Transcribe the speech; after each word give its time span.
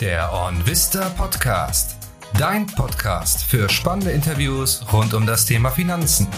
Der 0.00 0.30
OnVista 0.30 1.08
Podcast. 1.08 1.96
Dein 2.38 2.66
Podcast 2.66 3.42
für 3.42 3.66
spannende 3.70 4.10
Interviews 4.10 4.84
rund 4.92 5.14
um 5.14 5.24
das 5.24 5.46
Thema 5.46 5.70
Finanzen. 5.70 6.28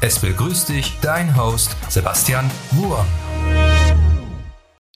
Es 0.00 0.18
begrüßt 0.18 0.68
dich 0.70 0.98
dein 1.00 1.36
Host 1.36 1.76
Sebastian 1.88 2.50
Wurm. 2.72 3.06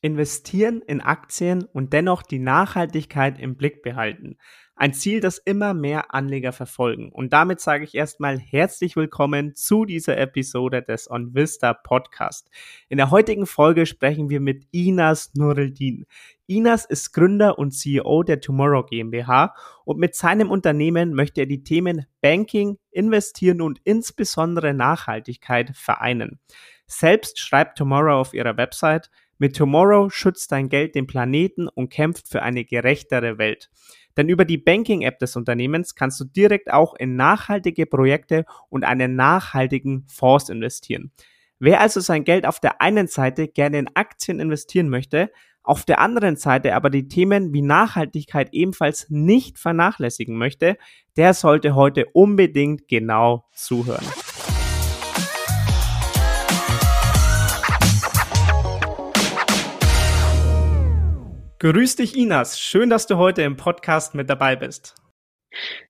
Investieren 0.02 0.82
in 0.82 1.00
Aktien 1.00 1.62
und 1.62 1.92
dennoch 1.92 2.22
die 2.22 2.40
Nachhaltigkeit 2.40 3.38
im 3.38 3.54
Blick 3.54 3.82
behalten. 3.82 4.36
Ein 4.80 4.94
Ziel, 4.94 5.18
das 5.18 5.38
immer 5.38 5.74
mehr 5.74 6.14
Anleger 6.14 6.52
verfolgen. 6.52 7.10
Und 7.10 7.32
damit 7.32 7.58
sage 7.58 7.82
ich 7.82 7.96
erstmal 7.96 8.38
herzlich 8.38 8.94
willkommen 8.94 9.56
zu 9.56 9.84
dieser 9.84 10.16
Episode 10.18 10.82
des 10.82 11.10
OnVista 11.10 11.74
Podcast. 11.74 12.48
In 12.88 12.98
der 12.98 13.10
heutigen 13.10 13.46
Folge 13.46 13.86
sprechen 13.86 14.30
wir 14.30 14.38
mit 14.38 14.68
Inas 14.70 15.34
Nureldin. 15.34 16.06
Inas 16.46 16.84
ist 16.84 17.12
Gründer 17.12 17.58
und 17.58 17.72
CEO 17.72 18.22
der 18.22 18.40
Tomorrow 18.40 18.84
GmbH 18.84 19.52
und 19.84 19.98
mit 19.98 20.14
seinem 20.14 20.48
Unternehmen 20.48 21.12
möchte 21.12 21.40
er 21.40 21.46
die 21.46 21.64
Themen 21.64 22.06
Banking, 22.20 22.78
Investieren 22.92 23.60
und 23.60 23.80
insbesondere 23.82 24.74
Nachhaltigkeit 24.74 25.76
vereinen. 25.76 26.38
Selbst 26.86 27.40
schreibt 27.40 27.78
Tomorrow 27.78 28.20
auf 28.20 28.32
ihrer 28.32 28.56
Website, 28.56 29.10
mit 29.38 29.56
Tomorrow 29.56 30.08
schützt 30.08 30.52
dein 30.52 30.68
Geld 30.68 30.94
den 30.94 31.08
Planeten 31.08 31.66
und 31.68 31.90
kämpft 31.90 32.28
für 32.28 32.42
eine 32.42 32.64
gerechtere 32.64 33.38
Welt. 33.38 33.70
Denn 34.18 34.28
über 34.28 34.44
die 34.44 34.58
Banking-App 34.58 35.20
des 35.20 35.36
Unternehmens 35.36 35.94
kannst 35.94 36.18
du 36.18 36.24
direkt 36.24 36.72
auch 36.72 36.94
in 36.94 37.14
nachhaltige 37.14 37.86
Projekte 37.86 38.44
und 38.68 38.84
einen 38.84 39.14
nachhaltigen 39.14 40.04
Fonds 40.08 40.48
investieren. 40.48 41.12
Wer 41.60 41.80
also 41.80 42.00
sein 42.00 42.24
Geld 42.24 42.44
auf 42.44 42.58
der 42.58 42.82
einen 42.82 43.06
Seite 43.06 43.46
gerne 43.46 43.78
in 43.78 43.88
Aktien 43.94 44.40
investieren 44.40 44.88
möchte, 44.88 45.30
auf 45.62 45.84
der 45.84 46.00
anderen 46.00 46.34
Seite 46.34 46.74
aber 46.74 46.90
die 46.90 47.06
Themen 47.08 47.52
wie 47.52 47.62
Nachhaltigkeit 47.62 48.48
ebenfalls 48.52 49.06
nicht 49.08 49.58
vernachlässigen 49.58 50.36
möchte, 50.36 50.78
der 51.16 51.32
sollte 51.32 51.76
heute 51.76 52.06
unbedingt 52.12 52.88
genau 52.88 53.44
zuhören. 53.52 54.04
Grüß 61.60 61.96
dich, 61.96 62.16
Inas. 62.16 62.60
Schön, 62.60 62.88
dass 62.88 63.08
du 63.08 63.16
heute 63.16 63.42
im 63.42 63.56
Podcast 63.56 64.14
mit 64.14 64.30
dabei 64.30 64.54
bist. 64.54 64.94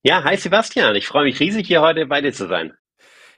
Ja, 0.02 0.24
hi 0.24 0.34
Sebastian. 0.34 0.96
Ich 0.96 1.06
freue 1.06 1.24
mich 1.24 1.40
riesig, 1.40 1.66
hier 1.66 1.82
heute 1.82 2.06
bei 2.06 2.22
dir 2.22 2.32
zu 2.32 2.48
sein. 2.48 2.72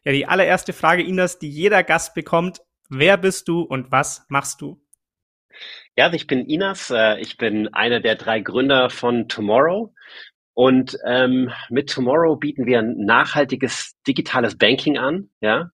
Ja, 0.05 0.13
die 0.13 0.27
allererste 0.27 0.73
Frage, 0.73 1.03
Inas, 1.03 1.41
die 1.41 1.51
jeder 1.51 1.83
Gast 1.83 2.15
bekommt. 2.15 2.61
Wer 2.89 3.17
bist 3.17 3.49
du 3.49 3.63
und 3.63 3.91
was 3.91 4.27
machst 4.29 4.61
du? 4.61 4.81
Ja, 5.97 6.05
also 6.05 6.15
ich 6.15 6.29
bin 6.29 6.47
Inas. 6.47 6.93
Äh, 6.93 7.19
ich 7.19 7.37
bin 7.37 7.67
einer 7.75 7.99
der 7.99 8.15
drei 8.15 8.39
Gründer 8.39 8.91
von 8.91 9.27
Tomorrow. 9.27 9.93
Und 10.55 10.97
ähm, 11.05 11.51
mit 11.69 11.91
Tomorrow 11.91 12.37
bieten 12.37 12.65
wir 12.65 12.79
ein 12.79 12.95
nachhaltiges 12.97 13.97
digitales 14.07 14.57
Banking 14.57 14.99
an. 14.99 15.31
Ja, 15.41 15.73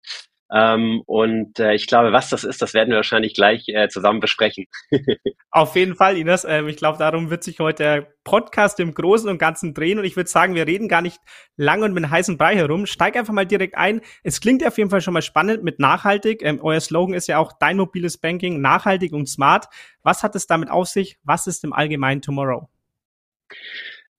und 1.07 1.57
äh, 1.57 1.73
ich 1.73 1.87
glaube, 1.87 2.11
was 2.11 2.29
das 2.29 2.43
ist, 2.43 2.61
das 2.61 2.75
werden 2.75 2.89
wir 2.89 2.97
wahrscheinlich 2.97 3.33
gleich 3.33 3.67
äh, 3.69 3.89
zusammen 3.89 4.19
besprechen. 4.19 4.65
Auf 5.49 5.75
jeden 5.75 5.95
Fall, 5.95 6.15
Ines. 6.15 6.45
Ähm, 6.47 6.67
ich 6.67 6.77
glaube, 6.77 6.99
darum 6.99 7.31
wird 7.31 7.43
sich 7.43 7.59
heute 7.59 7.81
der 7.81 8.01
Podcast 8.23 8.79
im 8.79 8.93
Großen 8.93 9.27
und 9.27 9.39
Ganzen 9.39 9.73
drehen. 9.73 9.97
Und 9.97 10.05
ich 10.05 10.15
würde 10.15 10.29
sagen, 10.29 10.53
wir 10.53 10.67
reden 10.67 10.87
gar 10.87 11.01
nicht 11.01 11.19
lange 11.57 11.85
und 11.85 11.93
mit 11.93 12.07
heißen 12.07 12.37
Brei 12.37 12.55
herum. 12.55 12.85
Steig 12.85 13.15
einfach 13.15 13.33
mal 13.33 13.47
direkt 13.47 13.75
ein. 13.75 14.01
Es 14.21 14.41
klingt 14.41 14.63
auf 14.63 14.77
jeden 14.77 14.91
Fall 14.91 15.01
schon 15.01 15.15
mal 15.15 15.23
spannend 15.23 15.63
mit 15.63 15.79
nachhaltig. 15.79 16.43
Ähm, 16.43 16.59
euer 16.61 16.79
Slogan 16.79 17.15
ist 17.15 17.27
ja 17.27 17.39
auch 17.39 17.53
dein 17.59 17.77
mobiles 17.77 18.19
Banking, 18.19 18.61
nachhaltig 18.61 19.11
und 19.11 19.27
smart. 19.27 19.65
Was 20.03 20.21
hat 20.21 20.35
es 20.35 20.45
damit 20.45 20.69
auf 20.69 20.87
sich? 20.87 21.17
Was 21.23 21.47
ist 21.47 21.63
im 21.63 21.73
Allgemeinen 21.73 22.21
Tomorrow? 22.21 22.69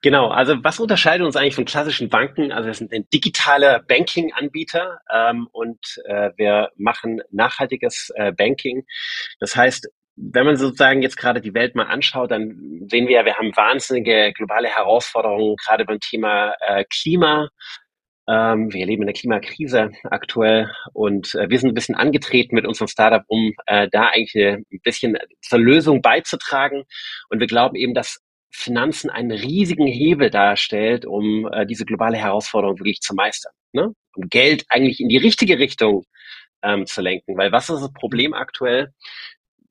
Genau, 0.05 0.29
also 0.29 0.63
was 0.63 0.81
unterscheidet 0.81 1.25
uns 1.27 1.35
eigentlich 1.35 1.55
von 1.55 1.65
klassischen 1.65 2.11
Banken? 2.11 2.53
Also 2.53 2.67
wir 2.67 2.75
sind 2.75 2.93
ein 2.93 3.09
digitaler 3.09 3.83
Banking-Anbieter 3.89 4.99
ähm, 5.11 5.49
und 5.51 5.79
äh, 6.05 6.31
wir 6.37 6.69
machen 6.77 7.23
nachhaltiges 7.31 8.13
äh, 8.15 8.31
Banking. 8.31 8.85
Das 9.41 9.57
heißt, 9.57 9.89
wenn 10.17 10.45
man 10.45 10.59
sozusagen 10.59 11.01
jetzt 11.01 11.17
gerade 11.17 11.41
die 11.41 11.55
Welt 11.55 11.75
mal 11.75 11.87
anschaut, 11.87 12.33
dann 12.33 12.83
sehen 12.91 13.09
wir 13.09 13.17
ja, 13.17 13.25
wir 13.25 13.39
haben 13.39 13.57
wahnsinnige 13.57 14.35
globale 14.35 14.69
Herausforderungen, 14.69 15.57
gerade 15.57 15.87
beim 15.87 16.01
Thema 16.01 16.53
äh, 16.61 16.85
Klima. 16.85 17.49
Ähm, 18.29 18.71
wir 18.75 18.83
erleben 18.83 19.05
eine 19.05 19.15
Klimakrise 19.15 19.91
aktuell 20.05 20.71
und 20.93 21.35
äh, 21.35 21.49
wir 21.49 21.59
sind 21.59 21.71
ein 21.71 21.75
bisschen 21.75 21.95
angetreten 21.95 22.55
mit 22.55 22.67
unserem 22.67 22.89
Startup, 22.89 23.23
um 23.29 23.53
äh, 23.65 23.89
da 23.91 24.09
eigentlich 24.09 24.35
ein 24.37 24.81
bisschen 24.83 25.17
zur 25.41 25.61
Lösung 25.61 26.03
beizutragen. 26.03 26.85
Und 27.31 27.41
wir 27.41 27.47
glauben 27.47 27.77
eben, 27.77 27.95
dass 27.95 28.21
Finanzen 28.57 29.11
einen 29.11 29.33
riesigen 29.33 29.87
Hebel 29.87 30.31
darstellt, 30.31 31.05
um 31.05 31.49
äh, 31.53 31.67
diese 31.67 31.85
globale 31.85 32.17
Herausforderung 32.17 32.79
wirklich 32.79 33.01
zu 33.01 33.13
meistern. 33.13 33.53
Ne? 33.73 33.93
Um 34.15 34.29
Geld 34.29 34.65
eigentlich 34.69 35.01
in 35.01 35.09
die 35.09 35.17
richtige 35.17 35.59
Richtung 35.59 36.05
ähm, 36.63 36.87
zu 36.87 37.03
lenken. 37.03 37.37
Weil 37.37 37.51
was 37.51 37.69
ist 37.69 37.81
das 37.81 37.93
Problem 37.93 38.33
aktuell? 38.33 38.93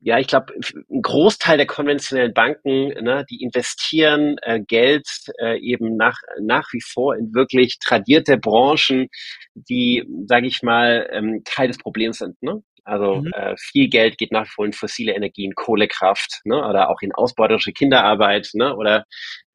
Ja, 0.05 0.19
ich 0.19 0.27
glaube, 0.27 0.53
ein 0.53 1.01
Großteil 1.01 1.55
der 1.55 1.65
konventionellen 1.65 2.33
Banken, 2.33 2.89
ne, 2.89 3.25
die 3.29 3.41
investieren 3.41 4.35
äh, 4.41 4.59
Geld 4.59 5.07
äh, 5.39 5.57
eben 5.59 5.95
nach, 5.95 6.17
nach 6.41 6.67
wie 6.73 6.81
vor 6.81 7.15
in 7.15 7.33
wirklich 7.33 7.79
tradierte 7.79 8.37
Branchen, 8.37 9.07
die, 9.55 10.03
sage 10.27 10.47
ich 10.47 10.61
mal, 10.61 11.07
ähm, 11.09 11.43
Teil 11.45 11.69
des 11.69 11.77
Problems 11.77 12.17
sind. 12.17 12.41
Ne? 12.43 12.61
Also 12.83 13.21
mhm. 13.21 13.31
äh, 13.33 13.55
viel 13.57 13.87
Geld 13.87 14.17
geht 14.17 14.33
nach 14.33 14.43
wie 14.43 14.51
vor 14.53 14.65
in 14.65 14.73
fossile 14.73 15.13
Energien, 15.13 15.55
Kohlekraft 15.55 16.41
ne, 16.43 16.57
oder 16.57 16.89
auch 16.89 17.01
in 17.01 17.13
ausbeuterische 17.13 17.71
Kinderarbeit 17.71 18.49
ne, 18.55 18.75
oder 18.75 19.05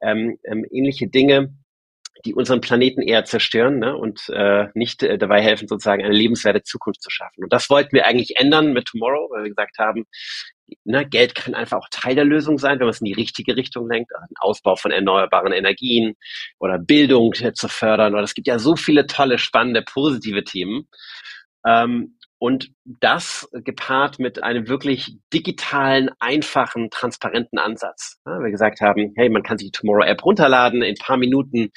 ähm, 0.01 0.39
ähm, 0.45 0.65
ähnliche 0.71 1.07
Dinge, 1.07 1.53
die 2.25 2.33
unseren 2.33 2.61
Planeten 2.61 3.01
eher 3.01 3.25
zerstören 3.25 3.79
ne, 3.79 3.95
und 3.95 4.29
äh, 4.29 4.67
nicht 4.73 5.03
äh, 5.03 5.17
dabei 5.17 5.41
helfen, 5.41 5.67
sozusagen 5.67 6.03
eine 6.03 6.13
lebenswerte 6.13 6.63
Zukunft 6.63 7.01
zu 7.01 7.09
schaffen. 7.09 7.43
Und 7.43 7.53
das 7.53 7.69
wollten 7.69 7.93
wir 7.93 8.05
eigentlich 8.05 8.37
ändern 8.37 8.73
mit 8.73 8.85
Tomorrow, 8.85 9.29
weil 9.31 9.43
wir 9.43 9.49
gesagt 9.49 9.77
haben, 9.79 10.05
ne, 10.83 11.07
Geld 11.07 11.35
kann 11.35 11.55
einfach 11.55 11.77
auch 11.77 11.87
Teil 11.91 12.15
der 12.15 12.25
Lösung 12.25 12.57
sein, 12.57 12.79
wenn 12.79 12.87
man 12.87 12.93
es 12.93 13.01
in 13.01 13.05
die 13.05 13.13
richtige 13.13 13.55
Richtung 13.55 13.89
lenkt, 13.89 14.13
also 14.13 14.27
den 14.27 14.37
Ausbau 14.39 14.75
von 14.75 14.91
erneuerbaren 14.91 15.53
Energien 15.53 16.15
oder 16.59 16.77
Bildung 16.77 17.33
zu 17.33 17.67
fördern. 17.67 18.13
Oder 18.13 18.23
es 18.23 18.33
gibt 18.33 18.47
ja 18.47 18.59
so 18.59 18.75
viele 18.75 19.07
tolle, 19.07 19.37
spannende, 19.37 19.81
positive 19.81 20.43
Themen. 20.43 20.87
Ähm, 21.65 22.17
und 22.39 22.71
das 22.85 23.49
gepaart 23.51 24.17
mit 24.17 24.41
einem 24.43 24.67
wirklich 24.67 25.17
digitalen, 25.33 26.09
einfachen, 26.19 26.89
transparenten 26.89 27.59
Ansatz. 27.59 28.19
Ja, 28.25 28.39
wir 28.39 28.49
gesagt 28.49 28.81
haben, 28.81 29.13
hey, 29.17 29.29
man 29.29 29.43
kann 29.43 29.57
sich 29.57 29.71
die 29.71 29.77
Tomorrow 29.77 30.05
App 30.05 30.23
runterladen, 30.25 30.81
in 30.81 30.95
ein 30.95 31.05
paar 31.05 31.17
Minuten 31.17 31.69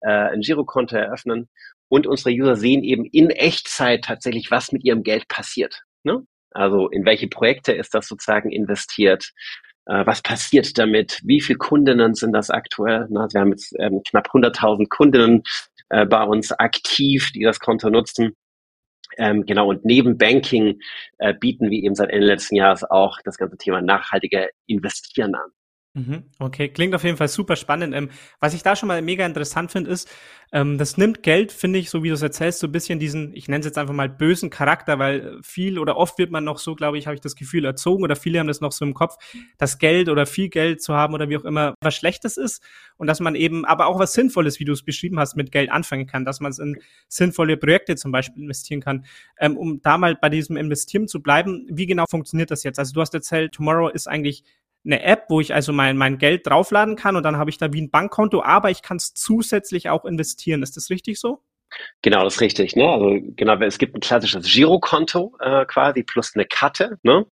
äh, 0.00 0.10
ein 0.10 0.40
Girokonto 0.40 0.96
eröffnen 0.96 1.48
und 1.88 2.06
unsere 2.06 2.30
User 2.30 2.56
sehen 2.56 2.82
eben 2.82 3.04
in 3.04 3.30
Echtzeit 3.30 4.04
tatsächlich, 4.04 4.50
was 4.50 4.72
mit 4.72 4.84
ihrem 4.84 5.02
Geld 5.02 5.28
passiert. 5.28 5.82
Ne? 6.02 6.26
Also 6.50 6.88
in 6.88 7.04
welche 7.04 7.28
Projekte 7.28 7.72
ist 7.72 7.94
das 7.94 8.08
sozusagen 8.08 8.50
investiert? 8.50 9.32
Äh, 9.84 10.06
was 10.06 10.22
passiert 10.22 10.78
damit? 10.78 11.20
Wie 11.24 11.42
viele 11.42 11.58
Kundinnen 11.58 12.14
sind 12.14 12.32
das 12.32 12.50
aktuell? 12.50 13.06
Na, 13.10 13.28
wir 13.30 13.40
haben 13.40 13.50
jetzt 13.50 13.74
ähm, 13.78 14.00
knapp 14.08 14.28
100.000 14.28 14.88
Kundinnen 14.88 15.42
äh, 15.90 16.06
bei 16.06 16.22
uns 16.22 16.52
aktiv, 16.52 17.30
die 17.32 17.42
das 17.42 17.60
Konto 17.60 17.90
nutzen. 17.90 18.34
Ähm, 19.18 19.46
genau, 19.46 19.68
und 19.68 19.84
neben 19.84 20.18
Banking 20.18 20.78
äh, 21.18 21.34
bieten 21.34 21.70
wir 21.70 21.82
eben 21.82 21.94
seit 21.94 22.10
Ende 22.10 22.26
letzten 22.26 22.56
Jahres 22.56 22.84
auch 22.84 23.18
das 23.24 23.38
ganze 23.38 23.56
Thema 23.56 23.80
nachhaltige 23.80 24.50
Investieren 24.66 25.34
an. 25.34 25.50
Mhm. 25.96 26.24
Okay, 26.38 26.68
klingt 26.68 26.94
auf 26.94 27.04
jeden 27.04 27.16
Fall 27.16 27.28
super 27.28 27.56
spannend. 27.56 27.94
Ähm, 27.94 28.10
was 28.38 28.52
ich 28.52 28.62
da 28.62 28.76
schon 28.76 28.86
mal 28.86 29.00
mega 29.00 29.24
interessant 29.24 29.72
finde, 29.72 29.90
ist, 29.90 30.10
ähm, 30.52 30.76
das 30.76 30.98
nimmt 30.98 31.22
Geld, 31.22 31.52
finde 31.52 31.78
ich, 31.78 31.88
so 31.88 32.02
wie 32.02 32.08
du 32.08 32.14
es 32.14 32.20
erzählst, 32.20 32.58
so 32.58 32.66
ein 32.66 32.72
bisschen 32.72 32.98
diesen, 32.98 33.34
ich 33.34 33.48
nenne 33.48 33.60
es 33.60 33.66
jetzt 33.66 33.78
einfach 33.78 33.94
mal 33.94 34.10
bösen 34.10 34.50
Charakter, 34.50 34.98
weil 34.98 35.38
viel 35.42 35.78
oder 35.78 35.96
oft 35.96 36.18
wird 36.18 36.30
man 36.30 36.44
noch 36.44 36.58
so, 36.58 36.74
glaube 36.74 36.98
ich, 36.98 37.06
habe 37.06 37.14
ich 37.14 37.22
das 37.22 37.34
Gefühl, 37.34 37.64
erzogen 37.64 38.04
oder 38.04 38.14
viele 38.14 38.38
haben 38.38 38.46
das 38.46 38.60
noch 38.60 38.72
so 38.72 38.84
im 38.84 38.92
Kopf, 38.92 39.16
dass 39.56 39.78
Geld 39.78 40.10
oder 40.10 40.26
viel 40.26 40.50
Geld 40.50 40.82
zu 40.82 40.92
haben 40.92 41.14
oder 41.14 41.30
wie 41.30 41.38
auch 41.38 41.46
immer 41.46 41.74
was 41.80 41.94
Schlechtes 41.94 42.36
ist 42.36 42.62
und 42.98 43.06
dass 43.06 43.20
man 43.20 43.34
eben 43.34 43.64
aber 43.64 43.86
auch 43.86 43.98
was 43.98 44.12
Sinnvolles, 44.12 44.60
wie 44.60 44.66
du 44.66 44.72
es 44.72 44.84
beschrieben 44.84 45.18
hast, 45.18 45.34
mit 45.34 45.50
Geld 45.50 45.70
anfangen 45.70 46.06
kann, 46.06 46.26
dass 46.26 46.40
man 46.40 46.50
es 46.50 46.58
in 46.58 46.76
sinnvolle 47.08 47.56
Projekte 47.56 47.96
zum 47.96 48.12
Beispiel 48.12 48.42
investieren 48.42 48.82
kann. 48.82 49.06
Ähm, 49.38 49.56
um 49.56 49.80
da 49.80 49.96
mal 49.96 50.14
bei 50.14 50.28
diesem 50.28 50.58
Investieren 50.58 51.08
zu 51.08 51.22
bleiben, 51.22 51.66
wie 51.70 51.86
genau 51.86 52.04
funktioniert 52.06 52.50
das 52.50 52.64
jetzt? 52.64 52.78
Also 52.78 52.92
du 52.92 53.00
hast 53.00 53.14
erzählt, 53.14 53.52
Tomorrow 53.52 53.88
ist 53.88 54.08
eigentlich 54.08 54.44
eine 54.86 55.02
App, 55.02 55.24
wo 55.28 55.40
ich 55.40 55.52
also 55.52 55.72
mein, 55.72 55.96
mein 55.96 56.18
Geld 56.18 56.46
draufladen 56.46 56.96
kann 56.96 57.16
und 57.16 57.24
dann 57.24 57.36
habe 57.36 57.50
ich 57.50 57.58
da 57.58 57.72
wie 57.72 57.82
ein 57.82 57.90
Bankkonto, 57.90 58.42
aber 58.42 58.70
ich 58.70 58.82
kann 58.82 58.96
es 58.96 59.12
zusätzlich 59.12 59.90
auch 59.90 60.04
investieren. 60.04 60.62
Ist 60.62 60.76
das 60.76 60.90
richtig 60.90 61.20
so? 61.20 61.42
Genau, 62.02 62.22
das 62.22 62.36
ist 62.36 62.40
richtig. 62.40 62.76
Ne? 62.76 62.88
Also 62.88 63.18
genau, 63.36 63.56
es 63.60 63.78
gibt 63.78 63.96
ein 63.96 64.00
klassisches 64.00 64.50
Girokonto 64.50 65.36
äh, 65.40 65.66
quasi 65.66 66.04
plus 66.04 66.32
eine 66.34 66.46
Karte. 66.46 66.98
Ne? 67.02 67.26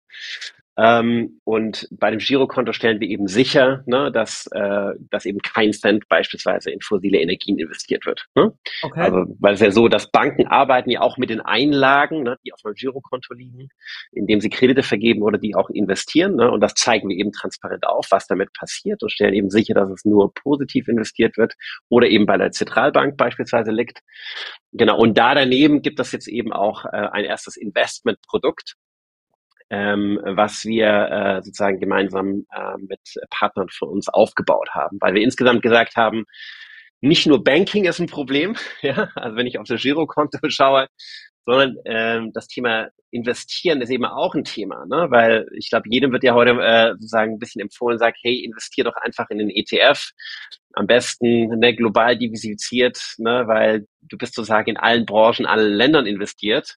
Ähm, 0.77 1.39
und 1.45 1.87
bei 1.91 2.11
dem 2.11 2.19
Girokonto 2.19 2.73
stellen 2.73 2.99
wir 2.99 3.07
eben 3.07 3.27
sicher, 3.27 3.83
ne, 3.85 4.11
dass, 4.11 4.47
äh, 4.51 4.91
dass 5.09 5.25
eben 5.25 5.39
kein 5.39 5.71
Cent 5.71 6.07
beispielsweise 6.09 6.69
in 6.69 6.81
fossile 6.81 7.19
Energien 7.19 7.57
investiert 7.57 8.05
wird. 8.05 8.25
Ne? 8.35 8.53
Okay. 8.83 8.99
Also, 8.99 9.25
weil 9.39 9.53
es 9.53 9.61
ja 9.61 9.71
so, 9.71 9.87
dass 9.87 10.11
Banken 10.11 10.47
arbeiten 10.47 10.89
ja 10.89 11.01
auch 11.01 11.17
mit 11.17 11.29
den 11.29 11.39
Einlagen, 11.39 12.23
ne, 12.23 12.37
die 12.45 12.51
auf 12.51 12.59
meinem 12.63 12.73
Girokonto 12.73 13.33
liegen, 13.33 13.69
indem 14.11 14.41
sie 14.41 14.49
Kredite 14.49 14.83
vergeben 14.83 15.21
oder 15.21 15.37
die 15.37 15.55
auch 15.55 15.69
investieren. 15.69 16.35
Ne? 16.35 16.51
Und 16.51 16.59
das 16.59 16.73
zeigen 16.73 17.07
wir 17.07 17.15
eben 17.15 17.31
transparent 17.31 17.87
auf, 17.87 18.07
was 18.09 18.27
damit 18.27 18.51
passiert 18.53 19.01
und 19.01 19.11
stellen 19.11 19.33
eben 19.33 19.49
sicher, 19.49 19.73
dass 19.73 19.89
es 19.89 20.03
nur 20.03 20.33
positiv 20.33 20.89
investiert 20.89 21.37
wird 21.37 21.53
oder 21.87 22.07
eben 22.07 22.25
bei 22.25 22.37
der 22.37 22.51
Zentralbank 22.51 23.15
beispielsweise 23.15 23.71
liegt. 23.71 23.99
Genau. 24.73 24.97
Und 24.97 25.17
da 25.17 25.35
daneben 25.35 25.81
gibt 25.81 26.01
es 26.01 26.11
jetzt 26.11 26.27
eben 26.27 26.51
auch 26.51 26.83
äh, 26.85 26.89
ein 26.89 27.23
erstes 27.23 27.55
Investmentprodukt, 27.55 28.75
ähm, 29.75 30.19
was 30.23 30.63
wir 30.63 30.87
äh, 30.87 31.43
sozusagen 31.43 31.79
gemeinsam 31.81 32.45
äh, 32.55 32.77
mit 32.77 33.01
Partnern 33.29 33.67
von 33.69 33.89
uns 33.89 34.07
aufgebaut 34.07 34.69
haben, 34.71 34.97
weil 35.01 35.15
wir 35.15 35.21
insgesamt 35.21 35.61
gesagt 35.61 35.97
haben, 35.97 36.23
nicht 37.01 37.27
nur 37.27 37.43
Banking 37.43 37.83
ist 37.83 37.99
ein 37.99 38.07
Problem, 38.07 38.55
ja, 38.81 39.09
also 39.15 39.35
wenn 39.35 39.47
ich 39.47 39.59
auf 39.59 39.67
das 39.67 39.81
Girokonto 39.81 40.39
schaue, 40.47 40.87
sondern 41.45 41.75
ähm, 41.85 42.31
das 42.33 42.47
Thema 42.47 42.89
Investieren 43.11 43.81
ist 43.81 43.89
eben 43.89 44.05
auch 44.05 44.33
ein 44.33 44.45
Thema, 44.45 44.85
ne? 44.87 45.07
weil 45.09 45.45
ich 45.57 45.69
glaube, 45.69 45.89
jedem 45.89 46.11
wird 46.11 46.23
ja 46.23 46.33
heute 46.33 46.51
äh, 46.51 46.91
sozusagen 46.93 47.33
ein 47.33 47.39
bisschen 47.39 47.61
empfohlen, 47.61 47.99
sagt, 47.99 48.17
hey, 48.23 48.43
investier 48.43 48.85
doch 48.85 48.95
einfach 48.95 49.29
in 49.29 49.37
den 49.37 49.49
ETF, 49.49 50.11
am 50.73 50.87
besten 50.87 51.47
ne, 51.59 51.75
global 51.75 52.17
diversifiziert, 52.17 52.99
ne? 53.17 53.43
weil 53.47 53.87
du 54.01 54.17
bist 54.17 54.35
sozusagen 54.35 54.69
in 54.69 54.77
allen 54.77 55.05
Branchen, 55.05 55.45
allen 55.45 55.73
Ländern 55.73 56.05
investiert. 56.05 56.75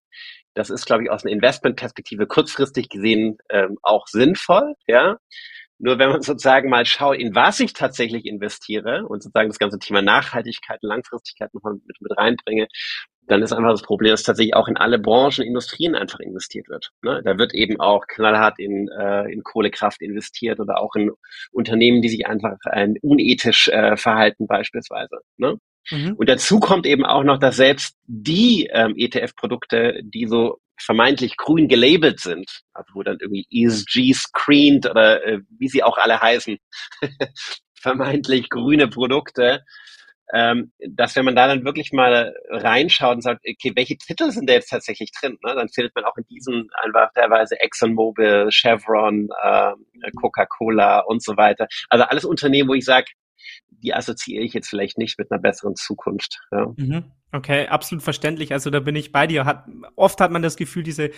Das 0.58 0.70
ist, 0.70 0.86
glaube 0.86 1.04
ich, 1.04 1.10
aus 1.10 1.24
einer 1.24 1.32
Investmentperspektive 1.32 2.26
kurzfristig 2.26 2.88
gesehen 2.88 3.38
ähm, 3.48 3.78
auch 3.82 4.06
sinnvoll, 4.08 4.74
ja. 4.88 5.18
Nur 5.78 6.00
wenn 6.00 6.10
man 6.10 6.22
sozusagen 6.22 6.68
mal 6.68 6.84
schaut, 6.84 7.16
in 7.18 7.34
was 7.34 7.60
ich 7.60 7.72
tatsächlich 7.72 8.26
investiere 8.26 9.06
und 9.06 9.22
sozusagen 9.22 9.48
das 9.48 9.60
ganze 9.60 9.78
Thema 9.78 10.02
Nachhaltigkeit 10.02 10.80
und 10.82 10.88
Langfristigkeit 10.88 11.54
noch 11.54 11.62
mit, 11.62 12.00
mit 12.00 12.18
reinbringe, 12.18 12.66
dann 13.28 13.42
ist 13.42 13.52
einfach 13.52 13.70
das 13.70 13.82
Problem, 13.82 14.10
dass 14.10 14.22
tatsächlich 14.24 14.56
auch 14.56 14.68
in 14.68 14.76
alle 14.76 14.98
Branchen, 14.98 15.44
Industrien 15.44 15.94
einfach 15.94 16.18
investiert 16.18 16.68
wird. 16.68 16.90
Ne? 17.02 17.22
Da 17.24 17.38
wird 17.38 17.54
eben 17.54 17.78
auch 17.78 18.06
knallhart 18.08 18.58
in, 18.58 18.88
äh, 18.88 19.30
in 19.30 19.42
Kohlekraft 19.44 20.00
investiert 20.02 20.58
oder 20.60 20.80
auch 20.80 20.94
in 20.96 21.12
Unternehmen, 21.52 22.02
die 22.02 22.08
sich 22.08 22.26
einfach 22.26 22.56
äh, 22.64 22.88
unethisch 23.02 23.68
äh, 23.68 23.96
verhalten 23.96 24.46
beispielsweise. 24.46 25.18
Ne? 25.36 25.58
Mhm. 25.90 26.14
Und 26.16 26.28
dazu 26.28 26.60
kommt 26.60 26.86
eben 26.86 27.04
auch 27.04 27.24
noch, 27.24 27.38
dass 27.38 27.56
selbst 27.56 27.96
die 28.06 28.68
ähm, 28.72 28.94
ETF-Produkte, 28.96 30.00
die 30.02 30.26
so 30.26 30.58
vermeintlich 30.80 31.36
grün 31.36 31.68
gelabelt 31.68 32.20
sind, 32.20 32.62
also 32.72 32.94
wo 32.94 33.02
dann 33.02 33.18
irgendwie 33.20 33.46
ESG 33.50 34.12
screened 34.14 34.86
oder 34.86 35.24
äh, 35.24 35.40
wie 35.58 35.68
sie 35.68 35.82
auch 35.82 35.98
alle 35.98 36.20
heißen, 36.20 36.58
vermeintlich 37.74 38.48
grüne 38.48 38.88
Produkte, 38.88 39.64
ähm, 40.34 40.72
dass 40.78 41.16
wenn 41.16 41.24
man 41.24 41.36
da 41.36 41.46
dann 41.46 41.64
wirklich 41.64 41.92
mal 41.92 42.34
reinschaut 42.50 43.16
und 43.16 43.22
sagt, 43.22 43.44
okay, 43.48 43.72
welche 43.74 43.96
Titel 43.96 44.30
sind 44.30 44.48
da 44.48 44.54
jetzt 44.54 44.68
tatsächlich 44.68 45.10
drin, 45.12 45.38
ne? 45.44 45.54
dann 45.54 45.68
findet 45.68 45.94
man 45.94 46.04
auch 46.04 46.16
in 46.16 46.26
diesen 46.28 46.68
einfach 46.74 47.10
teilweise 47.14 47.58
ExxonMobil, 47.60 48.48
Chevron, 48.50 49.28
äh, 49.42 49.72
Coca-Cola 50.20 51.00
und 51.00 51.22
so 51.22 51.36
weiter. 51.36 51.66
Also 51.88 52.04
alles 52.04 52.24
Unternehmen, 52.24 52.68
wo 52.68 52.74
ich 52.74 52.84
sage, 52.84 53.06
die 53.82 53.94
assoziiere 53.94 54.44
ich 54.44 54.52
jetzt 54.52 54.68
vielleicht 54.68 54.98
nicht 54.98 55.18
mit 55.18 55.30
einer 55.30 55.40
besseren 55.40 55.76
Zukunft. 55.76 56.40
Ja. 56.50 56.72
Mhm. 56.76 57.04
Okay, 57.32 57.66
absolut 57.68 58.02
verständlich. 58.02 58.52
Also 58.52 58.70
da 58.70 58.80
bin 58.80 58.96
ich 58.96 59.12
bei 59.12 59.26
dir. 59.26 59.44
Hat, 59.44 59.66
oft 59.96 60.20
hat 60.20 60.30
man 60.30 60.42
das 60.42 60.56
Gefühl, 60.56 60.82
diese 60.82 61.10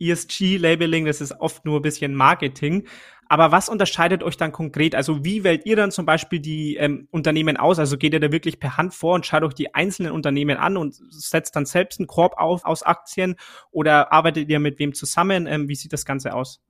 ESG-Labeling, 0.00 1.04
das 1.04 1.20
ist 1.20 1.32
oft 1.40 1.64
nur 1.64 1.80
ein 1.80 1.82
bisschen 1.82 2.14
Marketing. 2.14 2.86
Aber 3.28 3.52
was 3.52 3.68
unterscheidet 3.68 4.24
euch 4.24 4.36
dann 4.36 4.50
konkret? 4.50 4.96
Also 4.96 5.24
wie 5.24 5.44
wählt 5.44 5.64
ihr 5.64 5.76
dann 5.76 5.92
zum 5.92 6.04
Beispiel 6.04 6.40
die 6.40 6.74
ähm, 6.76 7.06
Unternehmen 7.12 7.56
aus? 7.56 7.78
Also 7.78 7.96
geht 7.96 8.12
ihr 8.12 8.18
da 8.18 8.32
wirklich 8.32 8.58
per 8.58 8.76
Hand 8.76 8.92
vor 8.92 9.14
und 9.14 9.24
schaut 9.24 9.44
euch 9.44 9.54
die 9.54 9.72
einzelnen 9.72 10.10
Unternehmen 10.10 10.56
an 10.56 10.76
und 10.76 10.96
setzt 11.10 11.54
dann 11.54 11.64
selbst 11.64 12.00
einen 12.00 12.08
Korb 12.08 12.38
auf 12.38 12.64
aus 12.64 12.82
Aktien 12.82 13.36
oder 13.70 14.12
arbeitet 14.12 14.48
ihr 14.48 14.58
mit 14.58 14.80
wem 14.80 14.94
zusammen? 14.94 15.46
Ähm, 15.46 15.68
wie 15.68 15.76
sieht 15.76 15.92
das 15.92 16.04
Ganze 16.04 16.34
aus? 16.34 16.60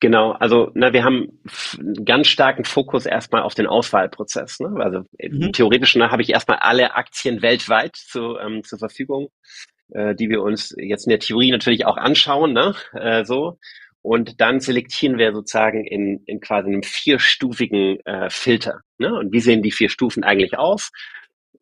Genau, 0.00 0.32
also 0.32 0.70
na, 0.74 0.92
wir 0.92 1.04
haben 1.04 1.40
einen 1.78 2.04
ganz 2.04 2.28
starken 2.28 2.64
Fokus 2.64 3.06
erstmal 3.06 3.42
auf 3.42 3.54
den 3.54 3.66
Auswahlprozess. 3.66 4.60
Ne? 4.60 4.74
Also 4.78 5.02
mhm. 5.18 5.52
theoretisch 5.52 5.96
habe 5.96 6.22
ich 6.22 6.30
erstmal 6.30 6.58
alle 6.58 6.94
Aktien 6.94 7.42
weltweit 7.42 7.96
zu, 7.96 8.36
ähm, 8.38 8.62
zur 8.62 8.78
Verfügung, 8.78 9.28
äh, 9.90 10.14
die 10.14 10.28
wir 10.28 10.42
uns 10.42 10.74
jetzt 10.76 11.06
in 11.06 11.10
der 11.10 11.20
Theorie 11.20 11.50
natürlich 11.50 11.86
auch 11.86 11.96
anschauen, 11.96 12.52
ne? 12.52 12.74
äh, 12.92 13.24
so. 13.24 13.58
Und 14.02 14.38
dann 14.42 14.60
selektieren 14.60 15.16
wir 15.16 15.32
sozusagen 15.32 15.86
in, 15.86 16.22
in 16.26 16.40
quasi 16.40 16.68
einem 16.68 16.82
vierstufigen 16.82 18.00
äh, 18.04 18.28
Filter. 18.28 18.80
Ne? 18.98 19.14
Und 19.14 19.32
wie 19.32 19.40
sehen 19.40 19.62
die 19.62 19.72
vier 19.72 19.88
Stufen 19.88 20.24
eigentlich 20.24 20.58
aus? 20.58 20.90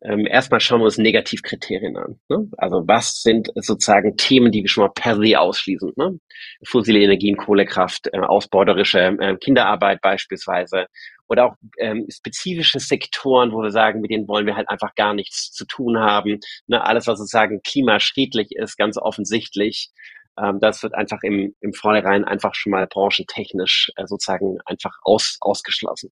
Ähm, 0.05 0.25
erstmal 0.25 0.59
schauen 0.59 0.81
wir 0.81 0.85
uns 0.85 0.97
Negativkriterien 0.97 1.95
an. 1.95 2.19
Ne? 2.27 2.49
Also 2.57 2.83
was 2.87 3.21
sind 3.21 3.51
sozusagen 3.55 4.17
Themen, 4.17 4.51
die 4.51 4.61
wir 4.61 4.69
schon 4.69 4.83
mal 4.83 4.91
per 4.93 5.15
se 5.15 5.39
ausschließen? 5.39 5.93
Ne? 5.95 6.19
Fossile 6.65 6.99
Energien, 6.99 7.37
Kohlekraft, 7.37 8.09
äh, 8.11 8.19
ausbeuterische 8.19 8.99
äh, 8.99 9.37
Kinderarbeit 9.37 10.01
beispielsweise 10.01 10.87
oder 11.29 11.45
auch 11.45 11.55
ähm, 11.77 12.05
spezifische 12.09 12.79
Sektoren, 12.79 13.53
wo 13.53 13.61
wir 13.61 13.71
sagen, 13.71 14.01
mit 14.01 14.11
denen 14.11 14.27
wollen 14.27 14.45
wir 14.45 14.57
halt 14.57 14.69
einfach 14.69 14.93
gar 14.95 15.13
nichts 15.13 15.51
zu 15.51 15.65
tun 15.65 15.97
haben. 15.97 16.39
Ne? 16.67 16.83
Alles, 16.83 17.07
was 17.07 17.17
sozusagen 17.17 17.61
klimaschädlich 17.61 18.51
ist, 18.51 18.77
ganz 18.77 18.97
offensichtlich. 18.97 19.91
Ähm, 20.37 20.59
das 20.59 20.83
wird 20.83 20.95
einfach 20.95 21.19
im, 21.23 21.55
im 21.61 21.73
Vornherein 21.73 22.25
einfach 22.25 22.55
schon 22.55 22.71
mal 22.71 22.87
branchentechnisch 22.87 23.91
äh, 23.95 24.05
sozusagen 24.05 24.57
einfach 24.65 24.97
aus, 25.03 25.37
ausgeschlossen. 25.39 26.11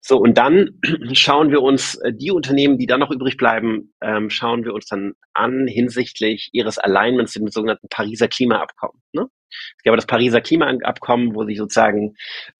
So, 0.00 0.18
und 0.18 0.38
dann 0.38 0.80
schauen 1.12 1.50
wir 1.50 1.62
uns 1.62 1.96
äh, 1.96 2.12
die 2.12 2.30
Unternehmen, 2.30 2.78
die 2.78 2.86
dann 2.86 3.00
noch 3.00 3.10
übrig 3.10 3.36
bleiben, 3.36 3.94
ähm, 4.00 4.30
schauen 4.30 4.64
wir 4.64 4.72
uns 4.74 4.86
dann 4.86 5.14
an 5.34 5.66
hinsichtlich 5.66 6.48
ihres 6.52 6.78
Alignments 6.78 7.34
mit 7.36 7.48
dem 7.48 7.50
sogenannten 7.50 7.88
Pariser 7.88 8.28
Klimaabkommen. 8.28 9.02
Ne? 9.12 9.28
Es 9.48 9.82
gab 9.84 9.94
das 9.96 10.06
Pariser 10.06 10.40
Klimaabkommen, 10.40 11.34
wo 11.34 11.44
sich 11.44 11.58
sozusagen 11.58 12.14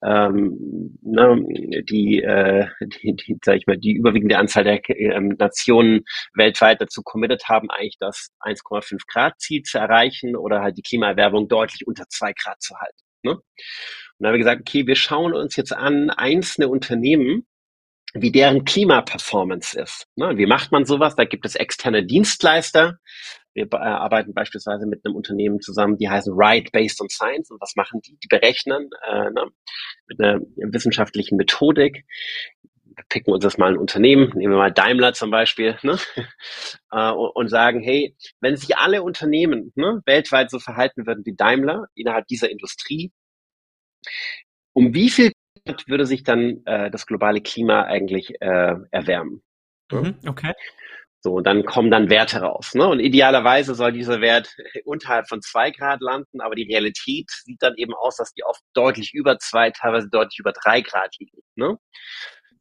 ähm, 0.05 0.99
ne, 1.03 1.83
die, 1.89 2.23
äh, 2.23 2.67
die, 2.81 3.17
die, 3.17 3.37
sag 3.45 3.57
ich 3.57 3.67
mal, 3.67 3.79
die 3.79 3.93
überwiegende 3.93 4.39
Anzahl 4.39 4.65
der 4.65 4.81
ähm, 4.91 5.35
Nationen 5.39 6.05
weltweit 6.35 6.81
dazu 6.81 7.03
committed 7.03 7.49
haben, 7.49 7.71
eigentlich 7.71 7.99
das 7.99 8.31
1,5 8.41 9.01
Grad 9.07 9.41
Ziel 9.41 9.63
zu 9.63 9.79
erreichen 9.79 10.37
oder 10.37 10.63
halt 10.63 10.77
die 10.77 10.83
Klimaerwärmung 10.83 11.49
deutlich 11.49 11.87
unter 11.87 12.05
zwei 12.09 12.33
Grad 12.33 12.61
zu 12.63 12.77
halten. 12.77 13.06
Ne? 13.27 13.33
Und 13.33 13.43
dann 14.19 14.29
haben 14.29 14.35
wir 14.35 14.39
gesagt, 14.39 14.61
okay, 14.63 14.87
wir 14.87 14.97
schauen 14.97 15.35
uns 15.35 15.57
jetzt 15.57 15.75
an 15.75 16.09
einzelne 16.11 16.69
Unternehmen, 16.69 17.47
wie 18.15 18.33
deren 18.33 18.65
Klimaperformance 18.65 19.79
ist. 19.79 20.07
Ne? 20.17 20.39
Wie 20.39 20.47
macht 20.47 20.73
man 20.73 20.87
sowas? 20.87 21.17
Da 21.17 21.25
gibt 21.25 21.45
es 21.45 21.55
externe 21.55 22.05
Dienstleister. 22.05 22.99
Wir 23.53 23.65
äh, 23.73 23.77
arbeiten 23.77 24.35
beispielsweise 24.35 24.87
mit 24.87 25.05
einem 25.05 25.17
Unternehmen 25.17 25.61
zusammen, 25.61 25.97
die 25.97 26.09
heißen 26.09 26.33
Right 26.37 26.71
Based 26.73 27.01
on 27.01 27.09
Science. 27.09 27.51
Und 27.51 27.61
was 27.61 27.75
machen 27.77 28.01
die? 28.03 28.19
Die 28.23 28.29
berechnen 28.29 28.91
äh, 29.07 29.31
ne, 29.31 29.47
mit 30.07 30.21
einer 30.21 30.41
wissenschaftlichen 30.57 31.37
Methodik. 31.37 32.05
Wir 32.85 33.05
picken 33.11 33.33
uns 33.33 33.45
das 33.45 33.59
mal 33.59 33.73
ein 33.73 33.79
Unternehmen, 33.79 34.33
nehmen 34.35 34.55
wir 34.55 34.59
mal 34.59 34.73
Daimler 34.73 35.13
zum 35.13 35.31
Beispiel, 35.31 35.79
ne? 35.83 35.99
äh, 36.93 37.11
und 37.11 37.49
sagen, 37.49 37.81
hey, 37.83 38.17
wenn 38.41 38.57
sich 38.57 38.77
alle 38.79 39.03
Unternehmen 39.03 39.73
ne, 39.75 40.01
weltweit 40.07 40.51
so 40.51 40.59
verhalten 40.59 41.07
würden 41.07 41.25
wie 41.27 41.35
Daimler 41.35 41.89
innerhalb 41.95 42.27
dieser 42.27 42.51
Industrie, 42.51 43.13
um 44.73 44.95
wie 44.95 45.11
viel 45.11 45.33
würde 45.87 46.07
sich 46.07 46.23
dann 46.23 46.63
äh, 46.65 46.91
das 46.91 47.07
globale 47.07 47.41
Klima 47.41 47.83
eigentlich 47.83 48.41
äh, 48.41 48.75
erwärmen? 48.91 49.43
Mhm, 49.91 50.19
okay. 50.27 50.53
So, 51.21 51.35
und 51.35 51.45
dann 51.45 51.65
kommen 51.65 51.91
dann 51.91 52.09
Werte 52.09 52.41
raus. 52.41 52.75
Ne? 52.75 52.87
Und 52.87 53.01
idealerweise 53.01 53.75
soll 53.75 53.91
dieser 53.91 54.21
Wert 54.21 54.55
unterhalb 54.85 55.29
von 55.29 55.43
zwei 55.43 55.73
Grad 55.73 56.01
landen, 56.01 56.41
aber 56.41 56.55
die 56.55 56.71
Realität 56.73 57.31
sieht 57.31 57.61
dann 57.63 57.75
eben 57.77 57.95
aus, 57.95 58.17
dass 58.17 58.33
die 58.33 58.45
oft 58.45 58.63
deutlich 58.75 59.13
über 59.13 59.37
zwei, 59.39 59.71
teilweise 59.71 60.09
deutlich 60.09 60.39
über 60.39 60.53
drei 60.53 60.83
Grad 60.83 61.17
liegen. 61.19 61.39
Ne? 61.57 61.79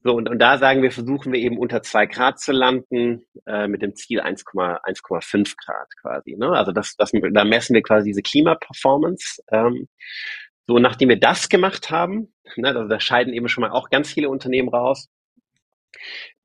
So, 0.03 0.15
und, 0.15 0.29
und 0.29 0.39
da 0.39 0.57
sagen 0.57 0.81
wir, 0.81 0.91
versuchen 0.91 1.31
wir 1.31 1.39
eben 1.39 1.57
unter 1.59 1.83
zwei 1.83 2.05
Grad 2.05 2.39
zu 2.39 2.53
landen, 2.53 3.25
äh, 3.45 3.67
mit 3.67 3.81
dem 3.81 3.95
Ziel 3.95 4.21
1,5 4.21 5.55
Grad 5.63 5.87
quasi. 6.01 6.35
Ne? 6.35 6.49
Also 6.49 6.71
das, 6.71 6.95
das, 6.95 7.11
da 7.11 7.43
messen 7.43 7.75
wir 7.75 7.83
quasi 7.83 8.09
diese 8.09 8.21
Klimaperformance. 8.21 9.43
Ähm, 9.51 9.87
so, 10.67 10.79
nachdem 10.79 11.09
wir 11.09 11.19
das 11.19 11.49
gemacht 11.49 11.91
haben, 11.91 12.33
ne, 12.55 12.69
also 12.69 12.87
da 12.87 12.99
scheiden 12.99 13.33
eben 13.33 13.47
schon 13.47 13.61
mal 13.61 13.71
auch 13.71 13.89
ganz 13.89 14.11
viele 14.11 14.29
Unternehmen 14.29 14.69
raus, 14.69 15.09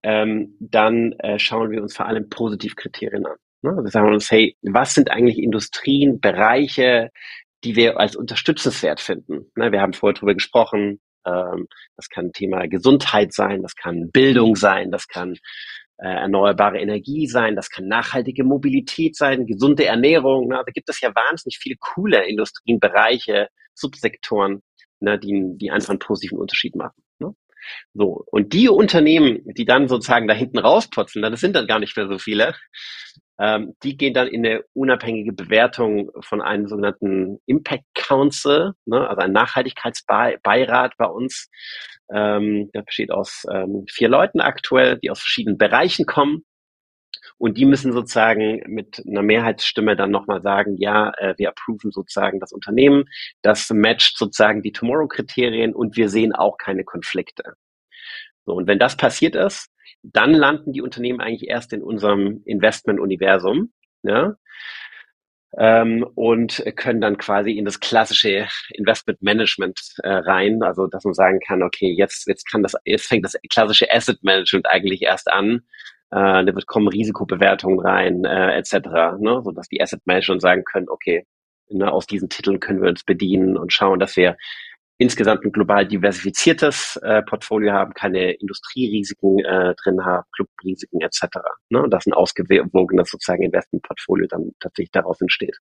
ähm, 0.02 0.56
dann 0.60 1.12
äh, 1.18 1.38
schauen 1.38 1.70
wir 1.70 1.82
uns 1.82 1.96
vor 1.96 2.06
allem 2.06 2.28
Positivkriterien 2.28 3.26
an. 3.26 3.36
Ne? 3.62 3.70
Wir 3.82 3.90
sagen 3.90 4.12
uns, 4.12 4.30
hey, 4.30 4.56
was 4.62 4.94
sind 4.94 5.10
eigentlich 5.10 5.38
Industrien, 5.38 6.20
Bereiche, 6.20 7.10
die 7.64 7.76
wir 7.76 7.98
als 7.98 8.16
unterstützenswert 8.16 9.00
finden? 9.00 9.50
Ne, 9.56 9.72
wir 9.72 9.80
haben 9.80 9.92
vorher 9.92 10.14
drüber 10.14 10.34
gesprochen, 10.34 11.00
ähm, 11.26 11.66
das 11.96 12.08
kann 12.08 12.32
Thema 12.32 12.66
Gesundheit 12.68 13.32
sein, 13.32 13.62
das 13.62 13.74
kann 13.74 14.10
Bildung 14.10 14.56
sein, 14.56 14.90
das 14.90 15.08
kann 15.08 15.36
äh, 16.02 16.08
erneuerbare 16.08 16.80
Energie 16.80 17.26
sein, 17.26 17.56
das 17.56 17.68
kann 17.68 17.86
nachhaltige 17.86 18.44
Mobilität 18.44 19.16
sein, 19.16 19.46
gesunde 19.46 19.84
Ernährung. 19.84 20.48
Ne? 20.48 20.62
Da 20.64 20.72
gibt 20.72 20.88
es 20.88 21.00
ja 21.00 21.14
wahnsinnig 21.14 21.58
viele 21.58 21.76
coole 21.78 22.26
Industrienbereiche, 22.26 23.48
Subsektoren, 23.74 24.62
ne, 25.00 25.18
die, 25.18 25.52
die 25.56 25.70
einfach 25.70 25.90
einen 25.90 25.98
positiven 25.98 26.38
Unterschied 26.38 26.74
machen. 26.74 27.02
Ne? 27.18 27.34
So. 27.92 28.24
Und 28.30 28.52
die 28.52 28.68
Unternehmen, 28.68 29.42
die 29.44 29.64
dann 29.64 29.88
sozusagen 29.88 30.26
da 30.26 30.34
hinten 30.34 30.58
rausputzeln, 30.58 31.30
das 31.30 31.40
sind 31.40 31.54
dann 31.54 31.66
gar 31.66 31.78
nicht 31.78 31.96
mehr 31.96 32.08
so 32.08 32.18
viele, 32.18 32.54
ähm, 33.38 33.74
die 33.82 33.96
gehen 33.96 34.14
dann 34.14 34.28
in 34.28 34.44
eine 34.44 34.62
unabhängige 34.74 35.32
Bewertung 35.32 36.10
von 36.20 36.42
einem 36.42 36.66
sogenannten 36.66 37.38
Impact 37.46 37.84
Council, 38.00 38.72
ne, 38.86 39.08
also 39.08 39.22
ein 39.22 39.32
Nachhaltigkeitsbeirat 39.32 40.96
bei 40.96 41.06
uns. 41.06 41.48
Ähm, 42.12 42.70
der 42.74 42.82
besteht 42.82 43.12
aus 43.12 43.46
ähm, 43.52 43.84
vier 43.88 44.08
Leuten 44.08 44.40
aktuell, 44.40 44.98
die 44.98 45.10
aus 45.10 45.20
verschiedenen 45.20 45.58
Bereichen 45.58 46.06
kommen. 46.06 46.44
Und 47.38 47.56
die 47.56 47.64
müssen 47.64 47.92
sozusagen 47.92 48.62
mit 48.66 49.02
einer 49.06 49.22
Mehrheitsstimme 49.22 49.96
dann 49.96 50.10
nochmal 50.10 50.42
sagen, 50.42 50.76
ja, 50.76 51.12
äh, 51.16 51.34
wir 51.38 51.48
approven 51.48 51.90
sozusagen 51.90 52.40
das 52.40 52.52
Unternehmen, 52.52 53.04
das 53.42 53.70
matcht 53.70 54.18
sozusagen 54.18 54.62
die 54.62 54.72
Tomorrow-Kriterien 54.72 55.74
und 55.74 55.96
wir 55.96 56.08
sehen 56.08 56.34
auch 56.34 56.58
keine 56.58 56.84
Konflikte. 56.84 57.54
So, 58.44 58.54
und 58.54 58.66
wenn 58.66 58.78
das 58.78 58.96
passiert 58.96 59.36
ist, 59.36 59.70
dann 60.02 60.32
landen 60.32 60.72
die 60.72 60.82
Unternehmen 60.82 61.20
eigentlich 61.20 61.48
erst 61.48 61.72
in 61.72 61.82
unserem 61.82 62.42
Investment-Universum. 62.44 63.72
Ja? 64.02 64.34
Ähm, 65.58 66.06
und 66.14 66.62
können 66.76 67.00
dann 67.00 67.18
quasi 67.18 67.52
in 67.52 67.64
das 67.64 67.80
klassische 67.80 68.46
Investment 68.72 69.20
Management 69.20 69.80
äh, 70.04 70.08
rein, 70.08 70.62
also 70.62 70.86
dass 70.86 71.04
man 71.04 71.14
sagen 71.14 71.40
kann, 71.44 71.62
okay, 71.64 71.92
jetzt 71.92 72.28
jetzt 72.28 72.48
kann 72.48 72.62
das 72.62 72.74
jetzt 72.84 73.08
fängt 73.08 73.24
das 73.24 73.34
klassische 73.52 73.92
Asset 73.92 74.22
Management 74.22 74.66
eigentlich 74.68 75.02
erst 75.02 75.28
an, 75.28 75.62
äh, 76.12 76.44
da 76.44 76.46
wird 76.46 76.66
kommen 76.66 76.88
Risikobewertungen 76.88 77.80
rein, 77.80 78.24
äh, 78.24 78.58
etc., 78.58 79.18
ne, 79.18 79.40
so 79.44 79.50
dass 79.52 79.68
die 79.68 79.82
Asset 79.82 80.02
Manager 80.06 80.38
sagen 80.38 80.64
können, 80.64 80.88
okay, 80.88 81.26
ne, 81.68 81.90
aus 81.90 82.06
diesen 82.06 82.28
Titeln 82.28 82.60
können 82.60 82.82
wir 82.82 82.90
uns 82.90 83.04
bedienen 83.04 83.56
und 83.56 83.72
schauen, 83.72 83.98
dass 83.98 84.16
wir 84.16 84.36
insgesamt 85.00 85.44
ein 85.44 85.52
global 85.52 85.88
diversifiziertes 85.88 87.00
äh, 87.02 87.22
Portfolio 87.22 87.72
haben, 87.72 87.94
keine 87.94 88.32
Industrierisiken 88.32 89.38
äh, 89.38 89.74
drin 89.82 90.04
haben, 90.04 90.26
Clubrisiken 90.36 91.00
etc. 91.00 91.38
Ne? 91.70 91.82
Und 91.82 91.90
dass 91.90 92.06
ein 92.06 92.12
ausgewogenes 92.12 93.10
sozusagen 93.10 93.42
Investmentportfolio 93.42 94.26
dann 94.28 94.50
tatsächlich 94.60 94.90
daraus 94.90 95.18
entsteht. 95.22 95.56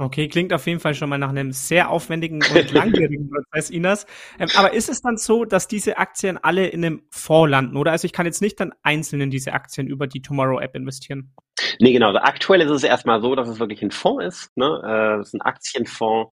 Okay, 0.00 0.28
klingt 0.28 0.52
auf 0.52 0.66
jeden 0.66 0.80
Fall 0.80 0.94
schon 0.94 1.08
mal 1.08 1.18
nach 1.18 1.30
einem 1.30 1.52
sehr 1.52 1.90
aufwendigen 1.90 2.40
und 2.54 2.72
langwierigen 2.72 3.30
Prozess, 3.30 3.70
Inas. 3.70 4.06
Ähm, 4.40 4.48
aber 4.56 4.72
ist 4.72 4.88
es 4.88 5.02
dann 5.02 5.18
so, 5.18 5.44
dass 5.44 5.68
diese 5.68 5.98
Aktien 5.98 6.36
alle 6.36 6.66
in 6.66 6.84
einem 6.84 7.02
Fonds 7.10 7.50
landen, 7.50 7.76
oder? 7.76 7.92
Also 7.92 8.06
ich 8.06 8.12
kann 8.12 8.26
jetzt 8.26 8.42
nicht 8.42 8.58
dann 8.58 8.72
einzeln 8.82 9.20
in 9.20 9.30
diese 9.30 9.52
Aktien 9.52 9.86
über 9.86 10.08
die 10.08 10.22
Tomorrow 10.22 10.58
App 10.58 10.74
investieren. 10.74 11.32
Nee, 11.78 11.92
genau. 11.92 12.08
Also 12.08 12.20
aktuell 12.20 12.60
ist 12.60 12.70
es 12.70 12.82
erstmal 12.82 13.20
so, 13.20 13.36
dass 13.36 13.48
es 13.48 13.60
wirklich 13.60 13.82
ein 13.82 13.92
Fonds 13.92 14.24
ist. 14.24 14.56
Ne? 14.56 14.80
Äh, 14.84 15.20
es 15.20 15.28
ist 15.28 15.34
ein 15.34 15.42
Aktienfonds 15.42 16.32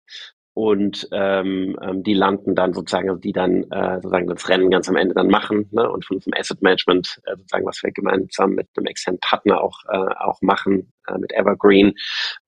und 0.56 1.08
ähm, 1.12 1.78
ähm, 1.82 2.04
die 2.04 2.14
landen 2.14 2.54
dann 2.54 2.74
sozusagen, 2.74 3.10
also 3.10 3.20
die 3.20 3.32
dann 3.32 3.64
äh, 3.72 3.96
sozusagen 3.96 4.28
das 4.28 4.48
Rennen 4.48 4.70
ganz 4.70 4.88
am 4.88 4.96
Ende 4.96 5.16
dann 5.16 5.28
machen 5.28 5.68
ne? 5.72 5.90
und 5.90 6.06
von 6.06 6.18
unserem 6.18 6.34
Asset 6.38 6.62
Management 6.62 7.20
äh, 7.26 7.36
sozusagen, 7.36 7.66
was 7.66 7.82
wir 7.82 7.92
gemeinsam 7.92 8.52
mit 8.52 8.68
einem 8.78 8.86
externen 8.86 9.20
Partner 9.20 9.62
auch 9.62 9.80
äh, 9.90 10.14
auch 10.20 10.42
machen 10.42 10.94
äh, 11.08 11.18
mit 11.18 11.34
Evergreen, 11.34 11.94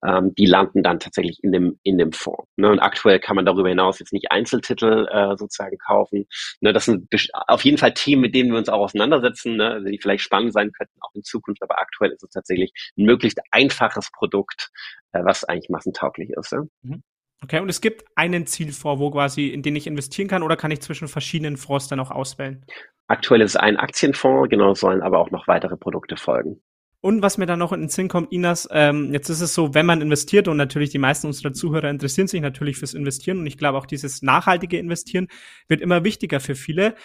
ähm, 0.06 0.36
die 0.36 0.46
landen 0.46 0.84
dann 0.84 1.00
tatsächlich 1.00 1.44
in 1.44 1.52
dem 1.52 1.80
in 1.82 1.98
dem 1.98 2.12
Fonds. 2.12 2.48
Ne? 2.58 2.70
Und 2.70 2.80
aktuell 2.80 3.20
kann 3.20 3.36
man 3.36 3.46
darüber 3.46 3.70
hinaus 3.70 3.98
jetzt 3.98 4.14
nicht 4.14 4.32
Einzeltitel 4.32 5.08
äh, 5.12 5.36
sozusagen 5.36 5.78
kaufen. 5.80 6.28
Ne? 6.62 6.74
Das 6.74 6.86
sind 6.86 7.08
auf 7.48 7.66
jeden 7.66 7.80
Fall 7.80 7.96
Themen, 7.96 8.22
mit 8.22 8.36
denen 8.36 8.52
wir 8.52 8.60
uns 8.60 8.70
auch 8.70 8.82
auseinandersetzen, 8.82 9.56
ne? 9.56 9.84
Die 9.84 9.98
vielleicht 10.00 10.24
spannend 10.24 10.54
sein 10.54 10.72
könnten 10.72 11.00
auch 11.02 11.16
in 11.16 11.24
Zukunft, 11.24 11.64
aber 11.64 11.80
aktuell 11.80 12.12
ist 12.12 12.24
es 12.24 12.30
tatsächlich 12.30 12.72
ein 12.98 13.06
möglichst 13.06 13.40
einfaches 13.50 14.12
Produkt, 14.12 14.70
äh, 15.12 15.24
was 15.24 15.44
eigentlich 15.44 15.70
massentauglich 15.70 16.30
ist. 16.30 16.52
Ja? 16.52 16.62
Mhm. 16.84 17.04
Okay, 17.46 17.60
und 17.60 17.70
es 17.70 17.80
gibt 17.80 18.06
einen 18.16 18.48
Zielfonds, 18.48 19.00
wo 19.00 19.12
quasi, 19.12 19.50
in 19.50 19.62
den 19.62 19.76
ich 19.76 19.86
investieren 19.86 20.28
kann, 20.28 20.42
oder 20.42 20.58
kann 20.58 20.72
ich 20.72 20.82
zwischen 20.82 21.08
verschiedenen 21.08 21.58
Fonds 21.58 21.88
dann 21.88 22.00
auch 22.00 22.10
auswählen? 22.10 22.66
Aktuell 23.06 23.42
ist 23.42 23.52
es 23.52 23.56
ein 23.56 23.78
Aktienfonds, 23.78 24.50
genau, 24.50 24.74
sollen 24.74 25.04
aber 25.04 25.20
auch 25.20 25.30
noch 25.30 25.48
weitere 25.48 25.78
Produkte 25.78 26.18
folgen. 26.18 26.60
Und 27.06 27.22
was 27.22 27.38
mir 27.38 27.46
dann 27.46 27.60
noch 27.60 27.72
in 27.72 27.82
den 27.82 27.90
Sinn 27.90 28.08
kommt, 28.08 28.32
Inas, 28.32 28.68
ähm, 28.72 29.14
jetzt 29.14 29.30
ist 29.30 29.40
es 29.40 29.54
so, 29.54 29.76
wenn 29.76 29.86
man 29.86 30.02
investiert 30.02 30.48
und 30.48 30.58
natürlich 30.58 30.90
die 30.90 30.98
meisten 30.98 31.28
unserer 31.28 31.54
Zuhörer 31.54 31.88
interessieren 31.92 32.26
sich 32.26 32.42
natürlich 32.42 32.78
fürs 32.78 32.96
Investieren 32.96 33.38
und 33.38 33.46
ich 33.46 33.60
glaube 33.60 33.78
auch 33.78 33.86
dieses 33.86 34.24
nachhaltige 34.24 34.80
Investieren 34.80 35.28
wird 35.68 35.82
immer 35.82 36.04
wichtiger 36.04 36.40
für 36.40 36.56
viele. 36.56 36.96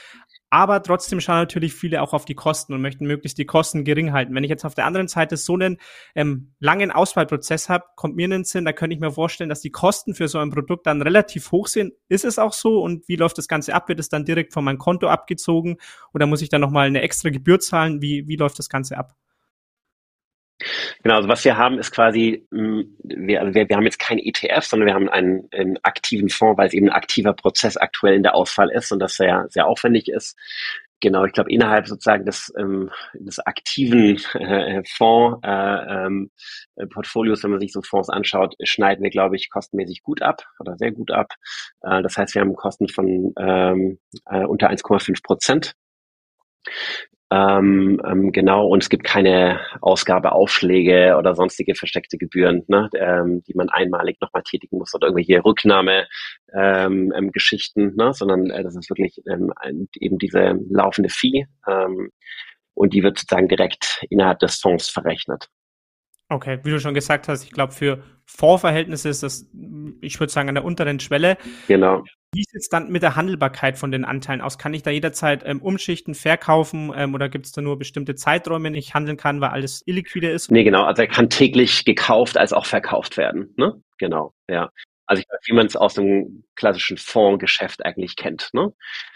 Aber 0.49 0.83
trotzdem 0.83 1.21
schauen 1.21 1.37
natürlich 1.37 1.75
viele 1.75 2.01
auch 2.01 2.15
auf 2.15 2.25
die 2.25 2.35
Kosten 2.35 2.73
und 2.73 2.81
möchten 2.81 3.07
möglichst 3.07 3.37
die 3.37 3.45
Kosten 3.45 3.85
gering 3.85 4.15
halten. 4.15 4.35
Wenn 4.35 4.43
ich 4.43 4.49
jetzt 4.49 4.65
auf 4.65 4.75
der 4.75 4.87
anderen 4.87 5.07
Seite 5.07 5.37
so 5.37 5.53
einen 5.53 5.77
ähm, 6.15 6.55
langen 6.61 6.91
Auswahlprozess 6.91 7.69
habe, 7.69 7.85
kommt 7.95 8.17
mir 8.17 8.25
in 8.25 8.31
den 8.31 8.45
Sinn, 8.45 8.65
da 8.65 8.73
könnte 8.73 8.95
ich 8.95 9.01
mir 9.01 9.13
vorstellen, 9.13 9.51
dass 9.51 9.61
die 9.61 9.71
Kosten 9.71 10.15
für 10.15 10.29
so 10.29 10.39
ein 10.39 10.49
Produkt 10.49 10.87
dann 10.87 11.03
relativ 11.03 11.53
hoch 11.53 11.67
sind. 11.67 11.93
Ist 12.09 12.25
es 12.25 12.39
auch 12.39 12.55
so? 12.55 12.81
Und 12.81 13.07
wie 13.07 13.17
läuft 13.17 13.37
das 13.37 13.49
Ganze 13.49 13.75
ab? 13.75 13.91
Wird 13.91 14.01
es 14.01 14.09
dann 14.09 14.25
direkt 14.25 14.55
von 14.55 14.65
meinem 14.65 14.79
Konto 14.79 15.09
abgezogen 15.09 15.77
oder 16.15 16.25
muss 16.25 16.41
ich 16.41 16.49
dann 16.49 16.63
nochmal 16.63 16.87
eine 16.87 17.03
extra 17.03 17.29
Gebühr 17.29 17.61
zahlen? 17.61 18.01
Wie, 18.01 18.27
wie 18.29 18.37
läuft 18.37 18.59
das 18.59 18.71
Ganze 18.71 18.97
ab? 18.97 19.15
Genau, 21.03 21.17
also 21.17 21.29
was 21.29 21.45
wir 21.45 21.57
haben 21.57 21.79
ist 21.79 21.91
quasi, 21.91 22.47
mm, 22.51 22.81
wir, 23.03 23.41
also 23.41 23.55
wir, 23.55 23.69
wir 23.69 23.77
haben 23.77 23.85
jetzt 23.85 23.99
kein 23.99 24.19
ETF, 24.19 24.65
sondern 24.65 24.87
wir 24.87 24.95
haben 24.95 25.09
einen, 25.09 25.49
einen 25.53 25.79
aktiven 25.83 26.29
Fonds, 26.29 26.59
weil 26.59 26.69
es 26.69 26.75
eben 26.75 26.89
ein 26.89 26.95
aktiver 26.95 27.33
Prozess 27.33 27.77
aktuell 27.77 28.15
in 28.15 28.23
der 28.23 28.35
Auswahl 28.35 28.71
ist 28.71 28.93
und 28.93 28.99
das 28.99 29.17
sehr, 29.17 29.47
sehr 29.49 29.67
aufwendig 29.67 30.09
ist. 30.09 30.37
Genau, 31.03 31.25
ich 31.25 31.33
glaube, 31.33 31.51
innerhalb 31.51 31.87
sozusagen 31.89 32.27
des, 32.27 32.53
ähm, 32.59 32.91
des 33.15 33.39
aktiven 33.39 34.21
äh, 34.35 34.83
Fonds 34.87 35.41
äh, 35.43 36.07
ähm, 36.07 36.31
Portfolios, 36.93 37.43
wenn 37.43 37.53
man 37.53 37.61
sich 37.61 37.73
so 37.73 37.81
Fonds 37.81 38.11
anschaut, 38.11 38.55
schneiden 38.63 39.03
wir, 39.03 39.11
glaube 39.11 39.37
ich, 39.37 39.49
kostenmäßig 39.49 40.03
gut 40.03 40.21
ab 40.21 40.45
oder 40.59 40.77
sehr 40.77 40.93
gut 40.93 41.11
ab. 41.11 41.33
Äh, 41.81 42.03
das 42.03 42.19
heißt, 42.19 42.35
wir 42.35 42.43
haben 42.43 42.55
Kosten 42.55 42.89
von 42.89 43.33
ähm, 43.39 43.99
äh, 44.27 44.45
unter 44.45 44.69
1,5 44.69 45.23
Prozent. 45.23 45.75
Ähm, 47.33 48.01
ähm, 48.05 48.33
genau, 48.33 48.67
und 48.67 48.83
es 48.83 48.89
gibt 48.89 49.05
keine 49.05 49.61
Ausgabeaufschläge 49.81 51.15
oder 51.17 51.37
sonstige 51.37 51.77
versteckte 51.77 52.19
Gebühren, 52.19 52.65
ne, 52.67 52.91
ähm, 52.95 53.45
die 53.45 53.55
man 53.55 53.69
einmalig 53.69 54.21
nochmal 54.21 54.43
tätigen 54.43 54.79
muss 54.79 54.93
oder 54.95 55.07
irgendwelche 55.07 55.45
Rücknahme-Geschichten, 55.45 57.81
ähm, 57.81 57.95
ne, 57.97 58.13
sondern 58.13 58.51
äh, 58.51 58.65
das 58.65 58.75
ist 58.75 58.91
wirklich 58.91 59.23
ähm, 59.31 59.53
eben 60.01 60.19
diese 60.19 60.59
laufende 60.71 61.09
Fee 61.09 61.47
ähm, 61.69 62.11
und 62.75 62.95
die 62.95 63.05
wird 63.05 63.19
sozusagen 63.19 63.47
direkt 63.47 64.05
innerhalb 64.11 64.41
des 64.41 64.57
Fonds 64.57 64.89
verrechnet. 64.89 65.49
Okay, 66.29 66.59
wie 66.65 66.71
du 66.71 66.81
schon 66.81 66.95
gesagt 66.95 67.29
hast, 67.29 67.45
ich 67.45 67.53
glaube, 67.53 67.73
für 67.73 68.03
Fondsverhältnisse 68.25 69.09
ist 69.09 69.23
das, 69.23 69.47
ich 70.01 70.19
würde 70.19 70.33
sagen, 70.33 70.49
an 70.49 70.57
der 70.57 70.65
unteren 70.65 70.99
Schwelle. 70.99 71.37
Genau. 71.69 72.03
Wie 72.33 72.45
sieht 72.45 72.61
es 72.61 72.69
dann 72.69 72.91
mit 72.91 73.03
der 73.03 73.17
Handelbarkeit 73.17 73.77
von 73.77 73.91
den 73.91 74.05
Anteilen 74.05 74.41
aus? 74.41 74.57
Kann 74.57 74.73
ich 74.73 74.85
da 74.85 74.91
jederzeit 74.91 75.43
ähm, 75.45 75.61
umschichten, 75.61 76.15
verkaufen 76.15 76.93
ähm, 76.95 77.13
oder 77.15 77.29
gibt 77.29 77.47
es 77.47 77.53
da 77.53 77.61
nur 77.61 77.77
bestimmte 77.77 78.15
Zeiträume, 78.15 78.69
in 78.69 78.75
denen 78.75 78.81
ich 78.81 78.95
handeln 78.95 79.17
kann, 79.17 79.41
weil 79.41 79.51
alles 79.51 79.83
illiquide 79.85 80.31
ist? 80.31 80.49
Nee, 80.51 80.63
genau. 80.63 80.85
Also 80.85 81.03
er 81.03 81.09
kann 81.09 81.29
täglich 81.29 81.85
gekauft 81.85 82.37
als 82.37 82.53
auch 82.53 82.67
verkauft 82.67 83.17
werden. 83.17 83.53
Ne? 83.57 83.83
Genau, 83.99 84.33
ja. 84.49 84.71
Also 85.07 85.25
wie 85.45 85.55
man 85.55 85.67
es 85.67 85.75
aus 85.75 85.95
dem 85.95 86.45
klassischen 86.55 86.99
Fondsgeschäft 86.99 87.85
eigentlich 87.85 88.15
kennt. 88.15 88.51
Ne? 88.53 88.73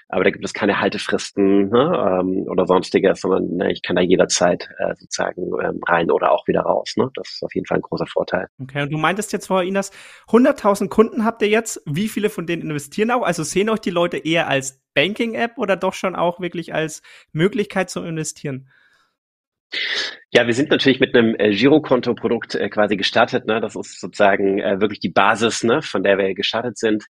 Aber 0.09 0.25
da 0.25 0.31
gibt 0.31 0.45
es 0.45 0.53
keine 0.53 0.81
Haltefristen 0.81 1.69
ne, 1.71 2.21
ähm, 2.21 2.47
oder 2.49 2.67
sonstiges, 2.67 3.21
sondern 3.21 3.57
ne, 3.57 3.73
ich 3.73 3.83
kann 3.83 3.97
da 3.97 4.03
jederzeit 4.03 4.69
äh, 4.79 4.95
sozusagen 4.97 5.43
ähm, 5.63 5.81
rein 5.87 6.11
oder 6.11 6.33
auch 6.33 6.47
wieder 6.47 6.61
raus. 6.61 6.95
Ne? 6.97 7.11
Das 7.15 7.29
ist 7.31 7.43
auf 7.43 7.55
jeden 7.55 7.67
Fall 7.67 7.79
ein 7.79 7.83
großer 7.83 8.07
Vorteil. 8.07 8.49
Okay, 8.61 8.83
und 8.83 8.93
du 8.93 8.99
meintest 8.99 9.33
jetzt 9.33 9.47
vorher, 9.47 9.67
Inas, 9.67 9.93
100.000 10.29 10.89
Kunden 10.89 11.25
habt 11.25 11.43
ihr 11.43 11.49
jetzt. 11.49 11.83
Wie 11.87 12.09
viele 12.09 12.31
von 12.31 12.47
denen 12.47 12.63
investieren 12.63 13.11
auch? 13.11 13.23
Also 13.23 13.43
sehen 13.43 13.71
euch 13.71 13.81
die 13.81 13.91
Leute 13.91 14.19
eher 14.19 14.49
als 14.49 14.83
Banking-App 14.95 15.59
oder 15.59 15.77
doch 15.77 15.95
schon 15.95 16.15
auch 16.15 16.41
wirklich 16.41 16.75
als 16.75 17.03
Möglichkeit 17.33 17.91
zu 17.91 18.03
investieren? 18.03 18.69
Ja, 20.31 20.47
wir 20.47 20.55
sind 20.55 20.71
natürlich 20.71 21.01
mit 21.01 21.15
einem 21.15 21.35
äh, 21.39 21.51
Girokonto-Produkt 21.51 22.55
äh, 22.55 22.69
quasi 22.69 22.97
gestartet. 22.97 23.47
Ne? 23.47 23.61
Das 23.61 23.77
ist 23.77 24.01
sozusagen 24.01 24.59
äh, 24.59 24.81
wirklich 24.81 25.01
die 25.01 25.11
Basis, 25.11 25.63
ne, 25.63 25.83
von 25.83 26.03
der 26.03 26.19
wir 26.19 26.35
gestartet 26.35 26.79
sind. 26.79 27.05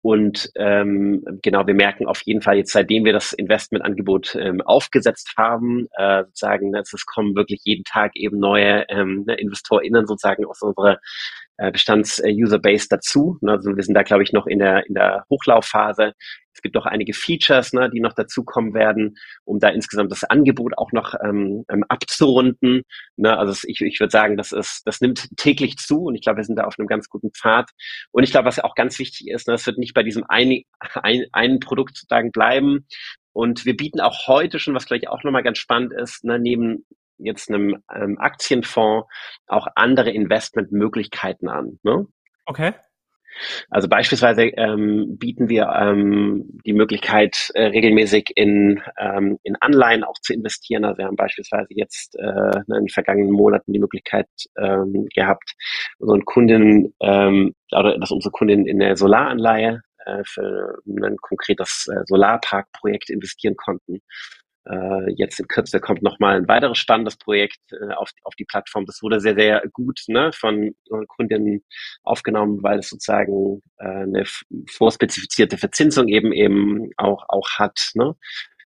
Und 0.00 0.50
ähm, 0.54 1.24
genau, 1.42 1.66
wir 1.66 1.74
merken 1.74 2.06
auf 2.06 2.20
jeden 2.24 2.40
Fall 2.40 2.56
jetzt, 2.56 2.72
seitdem 2.72 3.04
wir 3.04 3.12
das 3.12 3.32
Investmentangebot 3.32 4.36
ähm, 4.36 4.60
aufgesetzt 4.60 5.34
haben, 5.36 5.88
äh, 5.96 6.24
sozusagen, 6.24 6.70
ne, 6.70 6.80
es 6.80 7.06
kommen 7.06 7.34
wirklich 7.34 7.60
jeden 7.64 7.84
Tag 7.84 8.12
eben 8.14 8.38
neue 8.38 8.84
ähm, 8.88 9.24
ne, 9.26 9.34
InvestorInnen 9.34 10.06
sozusagen 10.06 10.46
aus 10.46 10.62
unserer 10.62 10.98
Bestands-User-Base 11.58 12.86
dazu. 12.88 13.38
Ne, 13.40 13.52
also 13.52 13.76
wir 13.76 13.82
sind 13.82 13.94
da, 13.94 14.02
glaube 14.02 14.22
ich, 14.22 14.32
noch 14.32 14.46
in 14.46 14.60
der, 14.60 14.86
in 14.86 14.94
der 14.94 15.24
Hochlaufphase. 15.28 16.12
Es 16.52 16.62
gibt 16.62 16.76
auch 16.76 16.86
einige 16.86 17.14
Features, 17.14 17.72
ne, 17.72 17.88
die 17.90 18.00
noch 18.00 18.14
dazukommen 18.14 18.74
werden, 18.74 19.16
um 19.44 19.60
da 19.60 19.68
insgesamt 19.68 20.10
das 20.10 20.24
Angebot 20.24 20.76
auch 20.76 20.92
noch 20.92 21.14
ähm, 21.22 21.64
ähm, 21.70 21.84
abzurunden. 21.88 22.82
Ne, 23.16 23.36
also 23.36 23.52
ich, 23.66 23.80
ich 23.80 24.00
würde 24.00 24.10
sagen, 24.10 24.36
das 24.36 24.52
ist, 24.52 24.82
das 24.84 25.00
nimmt 25.00 25.28
täglich 25.36 25.76
zu 25.76 26.04
und 26.04 26.14
ich 26.14 26.22
glaube, 26.22 26.38
wir 26.38 26.44
sind 26.44 26.56
da 26.56 26.64
auf 26.64 26.78
einem 26.78 26.88
ganz 26.88 27.08
guten 27.08 27.30
Pfad. 27.32 27.70
Und 28.12 28.22
ich 28.22 28.30
glaube, 28.30 28.46
was 28.46 28.58
auch 28.58 28.74
ganz 28.74 28.98
wichtig 28.98 29.28
ist, 29.28 29.48
ne, 29.48 29.54
es 29.54 29.66
wird 29.66 29.78
nicht 29.78 29.94
bei 29.94 30.02
diesem 30.02 30.24
einen, 30.24 30.62
ein, 30.80 31.26
einen 31.32 31.60
Produkt 31.60 31.96
sozusagen 31.96 32.32
bleiben. 32.32 32.86
Und 33.32 33.64
wir 33.64 33.76
bieten 33.76 34.00
auch 34.00 34.26
heute 34.26 34.58
schon, 34.58 34.74
was 34.74 34.86
gleich 34.86 35.08
auch 35.08 35.22
nochmal 35.22 35.44
ganz 35.44 35.58
spannend 35.58 35.92
ist, 35.92 36.24
ne, 36.24 36.38
neben 36.40 36.84
jetzt 37.18 37.50
einem 37.50 37.82
ähm, 37.94 38.18
Aktienfonds 38.18 39.08
auch 39.46 39.66
andere 39.74 40.10
Investmentmöglichkeiten 40.10 41.48
an. 41.48 41.78
Ne? 41.82 42.06
Okay. 42.46 42.72
Also 43.70 43.88
beispielsweise 43.88 44.42
ähm, 44.42 45.16
bieten 45.18 45.48
wir 45.48 45.68
ähm, 45.68 46.60
die 46.64 46.72
Möglichkeit, 46.72 47.50
äh, 47.54 47.64
regelmäßig 47.64 48.32
in, 48.34 48.82
ähm, 48.98 49.38
in 49.42 49.56
Anleihen 49.60 50.04
auch 50.04 50.18
zu 50.20 50.32
investieren. 50.32 50.84
Also 50.84 50.98
wir 50.98 51.06
haben 51.06 51.16
beispielsweise 51.16 51.68
jetzt 51.70 52.16
äh, 52.16 52.58
in 52.66 52.74
den 52.74 52.88
vergangenen 52.88 53.32
Monaten 53.32 53.72
die 53.72 53.78
Möglichkeit 53.78 54.28
ähm, 54.56 55.06
gehabt, 55.14 55.54
unseren 55.98 56.24
Kunden 56.24 56.94
ähm, 57.00 57.54
oder 57.72 57.98
dass 57.98 58.10
unsere 58.10 58.32
Kunden 58.32 58.66
in 58.66 58.78
der 58.78 58.96
Solaranleihe 58.96 59.82
äh, 60.04 60.22
für 60.24 60.78
ein 60.86 61.16
konkretes 61.18 61.86
äh, 61.92 62.02
Solarparkprojekt 62.06 63.10
investieren 63.10 63.56
konnten. 63.56 64.00
Äh, 64.68 65.12
jetzt 65.16 65.40
in 65.40 65.48
Kürze 65.48 65.80
kommt 65.80 66.02
nochmal 66.02 66.36
ein 66.36 66.48
weiteres 66.48 66.78
spannendes 66.78 67.16
Projekt 67.16 67.60
äh, 67.72 67.94
auf, 67.94 68.10
auf 68.22 68.34
die 68.34 68.44
Plattform. 68.44 68.84
Das 68.84 69.02
wurde 69.02 69.20
sehr, 69.20 69.34
sehr 69.34 69.62
gut 69.72 70.00
ne, 70.08 70.30
von 70.32 70.74
Kundinnen 71.06 71.64
aufgenommen, 72.02 72.62
weil 72.62 72.80
es 72.80 72.90
sozusagen 72.90 73.62
äh, 73.78 73.86
eine 73.86 74.24
vorspezifizierte 74.70 75.56
Verzinsung 75.56 76.08
eben 76.08 76.32
eben 76.32 76.90
auch, 76.96 77.24
auch 77.28 77.48
hat. 77.58 77.92
Ne? 77.94 78.14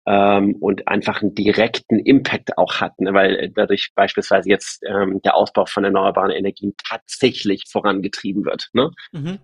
Ähm, 0.06 0.56
und 0.60 0.86
einfach 0.88 1.22
einen 1.22 1.34
direkten 1.34 1.98
Impact 1.98 2.58
auch 2.58 2.80
hat, 2.80 3.00
ne, 3.00 3.14
weil 3.14 3.50
dadurch 3.54 3.92
beispielsweise 3.94 4.50
jetzt 4.50 4.82
ähm, 4.86 5.22
der 5.22 5.36
Ausbau 5.36 5.64
von 5.64 5.84
erneuerbaren 5.84 6.30
Energien 6.30 6.74
tatsächlich 6.86 7.64
vorangetrieben 7.70 8.44
wird. 8.44 8.68
Ne? 8.72 8.90
Mhm. 9.12 9.38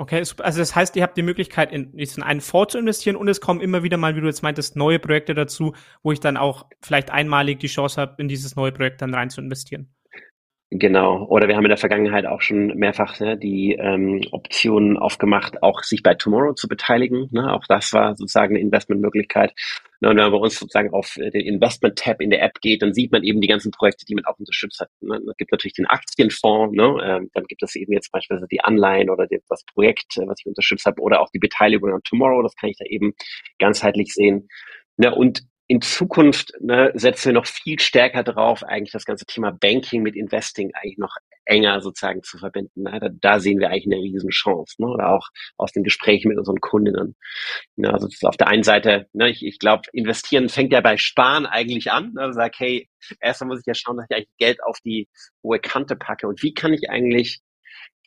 Okay, 0.00 0.16
also 0.16 0.34
das 0.38 0.74
heißt, 0.74 0.96
ihr 0.96 1.02
habt 1.02 1.18
die 1.18 1.22
Möglichkeit, 1.22 1.72
in, 1.72 1.92
in 1.92 2.22
einen 2.22 2.40
Fonds 2.40 2.72
zu 2.72 2.78
investieren 2.78 3.16
und 3.16 3.28
es 3.28 3.42
kommen 3.42 3.60
immer 3.60 3.82
wieder 3.82 3.98
mal, 3.98 4.16
wie 4.16 4.22
du 4.22 4.28
jetzt 4.28 4.42
meintest, 4.42 4.74
neue 4.74 4.98
Projekte 4.98 5.34
dazu, 5.34 5.74
wo 6.02 6.10
ich 6.10 6.20
dann 6.20 6.38
auch 6.38 6.64
vielleicht 6.80 7.10
einmalig 7.10 7.60
die 7.60 7.66
Chance 7.66 8.00
habe, 8.00 8.14
in 8.16 8.26
dieses 8.26 8.56
neue 8.56 8.72
Projekt 8.72 9.02
dann 9.02 9.12
rein 9.12 9.28
zu 9.28 9.42
investieren. 9.42 9.90
Genau. 10.72 11.26
Oder 11.26 11.48
wir 11.48 11.56
haben 11.56 11.64
in 11.64 11.70
der 11.70 11.78
Vergangenheit 11.78 12.26
auch 12.26 12.40
schon 12.40 12.68
mehrfach 12.76 13.18
ne, 13.18 13.36
die 13.36 13.72
ähm, 13.72 14.20
Optionen 14.30 14.96
aufgemacht, 14.96 15.64
auch 15.64 15.82
sich 15.82 16.04
bei 16.04 16.14
Tomorrow 16.14 16.54
zu 16.54 16.68
beteiligen. 16.68 17.28
Ne? 17.32 17.52
Auch 17.52 17.64
das 17.68 17.92
war 17.92 18.14
sozusagen 18.14 18.54
eine 18.54 18.60
Investmentmöglichkeit. 18.60 19.52
Ne, 20.00 20.10
und 20.10 20.16
wenn 20.16 20.22
man 20.22 20.32
bei 20.32 20.38
uns 20.38 20.60
sozusagen 20.60 20.92
auf 20.92 21.14
den 21.16 21.40
Investment-Tab 21.40 22.20
in 22.20 22.30
der 22.30 22.42
App 22.42 22.60
geht, 22.60 22.82
dann 22.82 22.94
sieht 22.94 23.10
man 23.10 23.24
eben 23.24 23.40
die 23.40 23.48
ganzen 23.48 23.72
Projekte, 23.72 24.04
die 24.06 24.14
man 24.14 24.24
auch 24.26 24.38
unterstützt 24.38 24.78
hat. 24.78 24.90
Ne? 25.00 25.20
Es 25.28 25.36
gibt 25.38 25.50
natürlich 25.50 25.74
den 25.74 25.86
Aktienfonds, 25.86 26.76
ne? 26.76 26.96
ähm, 27.02 27.30
dann 27.34 27.44
gibt 27.48 27.64
es 27.64 27.74
eben 27.74 27.92
jetzt 27.92 28.12
beispielsweise 28.12 28.46
die 28.48 28.60
Anleihen 28.60 29.10
oder 29.10 29.26
das 29.26 29.64
Projekt, 29.74 30.18
äh, 30.18 30.28
was 30.28 30.38
ich 30.38 30.46
unterstützt 30.46 30.86
habe, 30.86 31.02
oder 31.02 31.20
auch 31.20 31.30
die 31.34 31.40
Beteiligung 31.40 31.92
an 31.92 32.00
Tomorrow, 32.04 32.42
das 32.42 32.54
kann 32.54 32.70
ich 32.70 32.78
da 32.78 32.84
eben 32.84 33.14
ganzheitlich 33.58 34.14
sehen. 34.14 34.46
Ne? 34.98 35.12
Und 35.12 35.42
in 35.70 35.80
Zukunft 35.82 36.52
ne, 36.58 36.90
setzen 36.94 37.26
wir 37.26 37.34
noch 37.34 37.46
viel 37.46 37.78
stärker 37.78 38.24
drauf, 38.24 38.64
eigentlich 38.64 38.90
das 38.90 39.04
ganze 39.04 39.24
Thema 39.24 39.52
Banking 39.52 40.02
mit 40.02 40.16
Investing 40.16 40.72
eigentlich 40.74 40.98
noch 40.98 41.14
enger 41.44 41.80
sozusagen 41.80 42.24
zu 42.24 42.38
verbinden. 42.38 42.82
Ne? 42.82 42.98
Da, 43.00 43.08
da 43.08 43.38
sehen 43.38 43.60
wir 43.60 43.70
eigentlich 43.70 43.86
eine 43.86 44.02
riesen 44.02 44.30
Chance. 44.30 44.74
Ne? 44.82 44.88
Oder 44.88 45.10
auch 45.10 45.28
aus 45.56 45.70
den 45.70 45.84
Gesprächen 45.84 46.26
mit 46.26 46.38
unseren 46.38 46.58
Kundinnen. 46.58 47.14
Ne? 47.76 47.92
Also 47.92 48.08
auf 48.26 48.36
der 48.36 48.48
einen 48.48 48.64
Seite, 48.64 49.06
ne, 49.12 49.30
ich, 49.30 49.46
ich 49.46 49.60
glaube, 49.60 49.82
investieren 49.92 50.48
fängt 50.48 50.72
ja 50.72 50.80
bei 50.80 50.96
Sparen 50.96 51.46
eigentlich 51.46 51.92
an. 51.92 52.14
Ne? 52.14 52.32
Sag, 52.32 52.58
hey, 52.58 52.88
erstmal 53.20 53.50
muss 53.50 53.60
ich 53.60 53.66
ja 53.66 53.74
schauen, 53.74 53.96
dass 53.96 54.06
ich 54.10 54.16
eigentlich 54.16 54.36
Geld 54.38 54.64
auf 54.64 54.80
die 54.84 55.06
hohe 55.44 55.60
Kante 55.60 55.94
packe. 55.94 56.26
Und 56.26 56.42
wie 56.42 56.52
kann 56.52 56.72
ich 56.72 56.90
eigentlich 56.90 57.42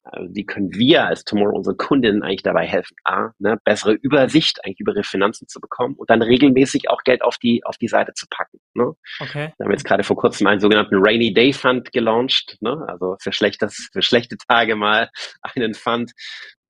also 0.04 0.36
wie 0.36 0.46
können 0.46 0.74
wir 0.74 1.06
als 1.06 1.24
Tomorrow 1.24 1.56
unsere 1.56 1.76
Kundinnen 1.76 2.24
eigentlich 2.24 2.44
dabei 2.44 2.68
helfen, 2.68 2.96
A, 3.06 3.32
ne, 3.40 3.58
bessere 3.64 3.94
Übersicht 3.94 4.64
eigentlich 4.64 4.80
über 4.80 4.94
ihre 4.94 5.04
Finanzen 5.04 5.48
zu 5.48 5.62
bekommen 5.62 5.96
und 5.96 6.10
dann 6.10 6.22
regelmäßig 6.22 6.90
auch 6.90 7.04
Geld 7.04 7.24
auf 7.24 7.38
die, 7.38 7.64
auf 7.64 7.78
die 7.78 7.88
Seite 7.88 8.14
zu 8.14 8.28
packen. 8.30 8.60
Ne? 8.74 8.94
Okay. 9.20 9.54
Wir 9.58 9.66
haben 9.66 9.72
jetzt 9.72 9.86
gerade 9.86 10.04
vor 10.04 10.18
kurzem 10.18 10.48
einen 10.48 10.60
sogenannten 10.60 10.96
Rainy 10.96 11.34
Day 11.34 11.54
Fund 11.54 11.92
gelauncht, 11.92 12.58
ne? 12.60 12.86
also 12.88 13.16
für, 13.22 13.32
schlechtes, 13.32 13.90
für 13.94 14.02
schlechte 14.02 14.38
Tage 14.48 14.76
mal 14.76 15.10
einen 15.42 15.74
Fund. 15.74 16.12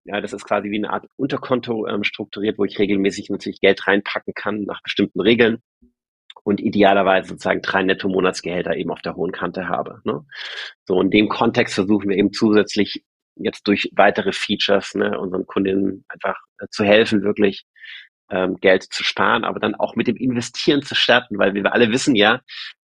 Ja, 0.05 0.19
das 0.19 0.33
ist 0.33 0.45
quasi 0.45 0.69
wie 0.69 0.77
eine 0.77 0.91
Art 0.91 1.07
Unterkonto 1.15 1.87
ähm, 1.87 2.03
strukturiert, 2.03 2.57
wo 2.57 2.65
ich 2.65 2.77
regelmäßig 2.77 3.29
natürlich 3.29 3.61
Geld 3.61 3.87
reinpacken 3.87 4.33
kann 4.33 4.63
nach 4.63 4.81
bestimmten 4.83 5.21
Regeln 5.21 5.59
und 6.43 6.59
idealerweise 6.59 7.29
sozusagen 7.29 7.61
drei 7.61 7.83
Netto-Monatsgehälter 7.83 8.75
eben 8.75 8.91
auf 8.91 9.01
der 9.01 9.15
hohen 9.15 9.31
Kante 9.31 9.69
habe. 9.69 10.01
Ne? 10.03 10.25
So 10.85 10.99
in 11.01 11.09
dem 11.09 11.29
Kontext 11.29 11.75
versuchen 11.75 12.09
wir 12.09 12.17
eben 12.17 12.33
zusätzlich 12.33 13.05
jetzt 13.35 13.67
durch 13.67 13.89
weitere 13.93 14.31
Features 14.31 14.95
ne, 14.95 15.19
unseren 15.19 15.45
Kundinnen 15.45 16.05
einfach 16.07 16.37
äh, 16.59 16.67
zu 16.69 16.83
helfen, 16.83 17.23
wirklich 17.23 17.65
ähm, 18.31 18.57
Geld 18.59 18.83
zu 18.83 19.03
sparen, 19.03 19.43
aber 19.43 19.59
dann 19.59 19.75
auch 19.75 19.95
mit 19.95 20.07
dem 20.07 20.17
Investieren 20.17 20.81
zu 20.81 20.95
starten, 20.95 21.37
weil 21.37 21.53
wir 21.53 21.71
alle 21.73 21.91
wissen 21.91 22.15
ja, 22.15 22.41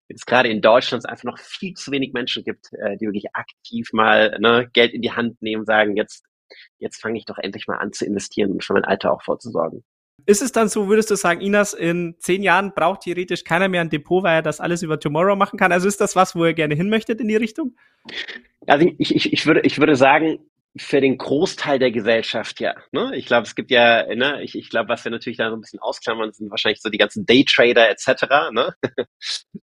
es 0.09 0.25
gerade 0.25 0.49
in 0.49 0.62
Deutschland 0.62 1.07
einfach 1.07 1.25
noch 1.25 1.38
viel 1.38 1.75
zu 1.75 1.90
wenig 1.92 2.12
Menschen 2.12 2.42
gibt, 2.44 2.73
äh, 2.73 2.96
die 2.96 3.07
wirklich 3.07 3.27
aktiv 3.35 3.90
mal 3.92 4.38
ne, 4.40 4.68
Geld 4.73 4.94
in 4.94 5.03
die 5.03 5.12
Hand 5.12 5.40
nehmen, 5.42 5.64
sagen, 5.64 5.96
jetzt, 5.96 6.25
jetzt 6.79 7.01
fange 7.01 7.18
ich 7.18 7.27
doch 7.27 7.38
endlich 7.38 7.66
mal 7.66 7.79
an 7.79 7.92
zu 7.92 8.07
investieren 8.07 8.53
und 8.53 8.64
für 8.64 8.73
mein 8.73 8.85
Alter 8.85 9.12
auch 9.12 9.23
vorzusorgen. 9.23 9.85
Ist 10.26 10.42
es 10.42 10.52
dann 10.52 10.68
so, 10.68 10.88
würdest 10.88 11.11
du 11.11 11.16
sagen, 11.16 11.40
Inas, 11.40 11.72
in 11.72 12.16
zehn 12.18 12.42
Jahren 12.42 12.72
braucht 12.74 13.02
theoretisch 13.02 13.44
keiner 13.44 13.68
mehr 13.68 13.81
ein 13.81 13.90
Depot, 13.90 14.22
weil 14.22 14.37
er 14.37 14.42
das 14.42 14.61
alles 14.61 14.83
über 14.83 15.00
Tomorrow 15.00 15.37
machen 15.37 15.59
kann? 15.59 15.72
Also 15.72 15.88
ist 15.88 16.00
das 16.00 16.16
was, 16.16 16.35
wo 16.35 16.44
ihr 16.44 16.54
gerne 16.54 16.74
hin 16.74 16.90
möchtet 16.90 17.20
in 17.20 17.28
die 17.28 17.37
Richtung? 17.37 17.74
Also 18.66 18.87
ich, 18.98 19.14
ich, 19.14 19.33
ich, 19.33 19.46
würde, 19.46 19.61
ich 19.61 19.78
würde 19.78 19.96
sagen, 19.96 20.38
für 20.79 21.01
den 21.01 21.19
Großteil 21.19 21.79
der 21.79 21.91
Gesellschaft 21.91 22.61
ja. 22.61 22.75
Ne? 22.93 23.12
Ich 23.17 23.27
glaube, 23.27 23.47
es 23.47 23.55
gibt 23.55 23.71
ja, 23.71 24.07
ne, 24.14 24.43
ich, 24.43 24.57
ich 24.57 24.71
glaube, 24.71 24.88
was 24.88 25.05
wir 25.05 25.11
natürlich 25.11 25.38
da 25.38 25.51
so 25.51 25.57
ein 25.57 25.61
bisschen 25.61 25.81
ausklammern, 25.81 26.33
sind 26.33 26.51
wahrscheinlich 26.51 26.81
so 26.81 26.91
die 26.91 26.99
ganzen 26.99 27.27
Daytrader 27.27 27.91
etc. 27.91 28.53
Ne? 28.53 28.75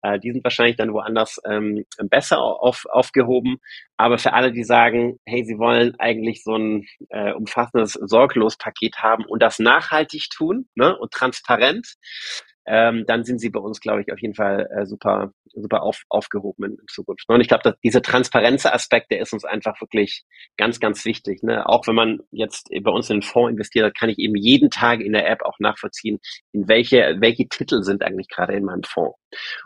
Äh, 0.04 0.20
die 0.20 0.32
sind 0.32 0.44
wahrscheinlich 0.44 0.76
dann 0.76 0.94
woanders 0.94 1.42
ähm, 1.50 1.84
besser 2.10 2.40
auf, 2.40 2.86
aufgehoben. 2.86 3.58
Aber 3.98 4.20
für 4.20 4.34
alle, 4.34 4.52
die 4.52 4.64
sagen, 4.64 5.18
hey, 5.26 5.44
sie 5.44 5.58
wollen 5.58 5.96
eigentlich 6.00 6.44
so 6.44 6.56
ein 6.56 6.86
äh, 7.10 7.34
umfassendes 7.34 7.94
Sorglos-Paket 7.94 8.98
haben 9.00 9.26
und 9.26 9.42
das 9.42 9.58
nachhaltig 9.58 10.30
tun 10.30 10.70
ne? 10.76 10.96
und 10.96 11.12
transparent, 11.12 11.96
ähm, 12.68 13.06
dann 13.08 13.24
sind 13.24 13.40
sie 13.40 13.50
bei 13.50 13.60
uns, 13.60 13.80
glaube 13.80 14.02
ich, 14.02 14.12
auf 14.12 14.20
jeden 14.20 14.34
Fall 14.34 14.70
äh, 14.76 14.86
super, 14.86 15.32
super 15.54 15.84
auf, 15.84 16.04
aufgehoben 16.10 16.66
in, 16.66 16.72
in 16.74 16.88
Zukunft. 16.88 17.24
Und 17.28 17.40
ich 17.40 17.48
glaube, 17.48 17.64
dass 17.64 17.80
dieser 17.80 18.02
Transparenzaspekt, 18.02 19.10
der 19.10 19.22
ist 19.22 19.32
uns 19.32 19.46
einfach 19.46 19.80
wirklich 19.80 20.26
ganz, 20.58 20.80
ganz 20.80 21.06
wichtig. 21.06 21.44
Ne? 21.44 21.68
Auch 21.68 21.88
wenn 21.88 21.96
man 21.96 22.20
jetzt 22.32 22.70
bei 22.82 22.92
uns 22.92 23.10
in 23.10 23.18
den 23.18 23.24
Fonds 23.24 23.52
investiert, 23.52 23.98
kann 23.98 24.10
ich 24.10 24.20
eben 24.20 24.36
jeden 24.36 24.70
Tag 24.70 25.00
in 25.00 25.14
der 25.14 25.30
App 25.30 25.44
auch 25.44 25.60
nachvollziehen, 25.60 26.20
in 26.52 26.68
welche, 26.68 27.16
welche 27.20 27.48
Titel 27.48 27.84
sind 27.84 28.04
eigentlich 28.04 28.28
gerade 28.28 28.54
in 28.54 28.66
meinem 28.66 28.84
Fonds. 28.84 29.18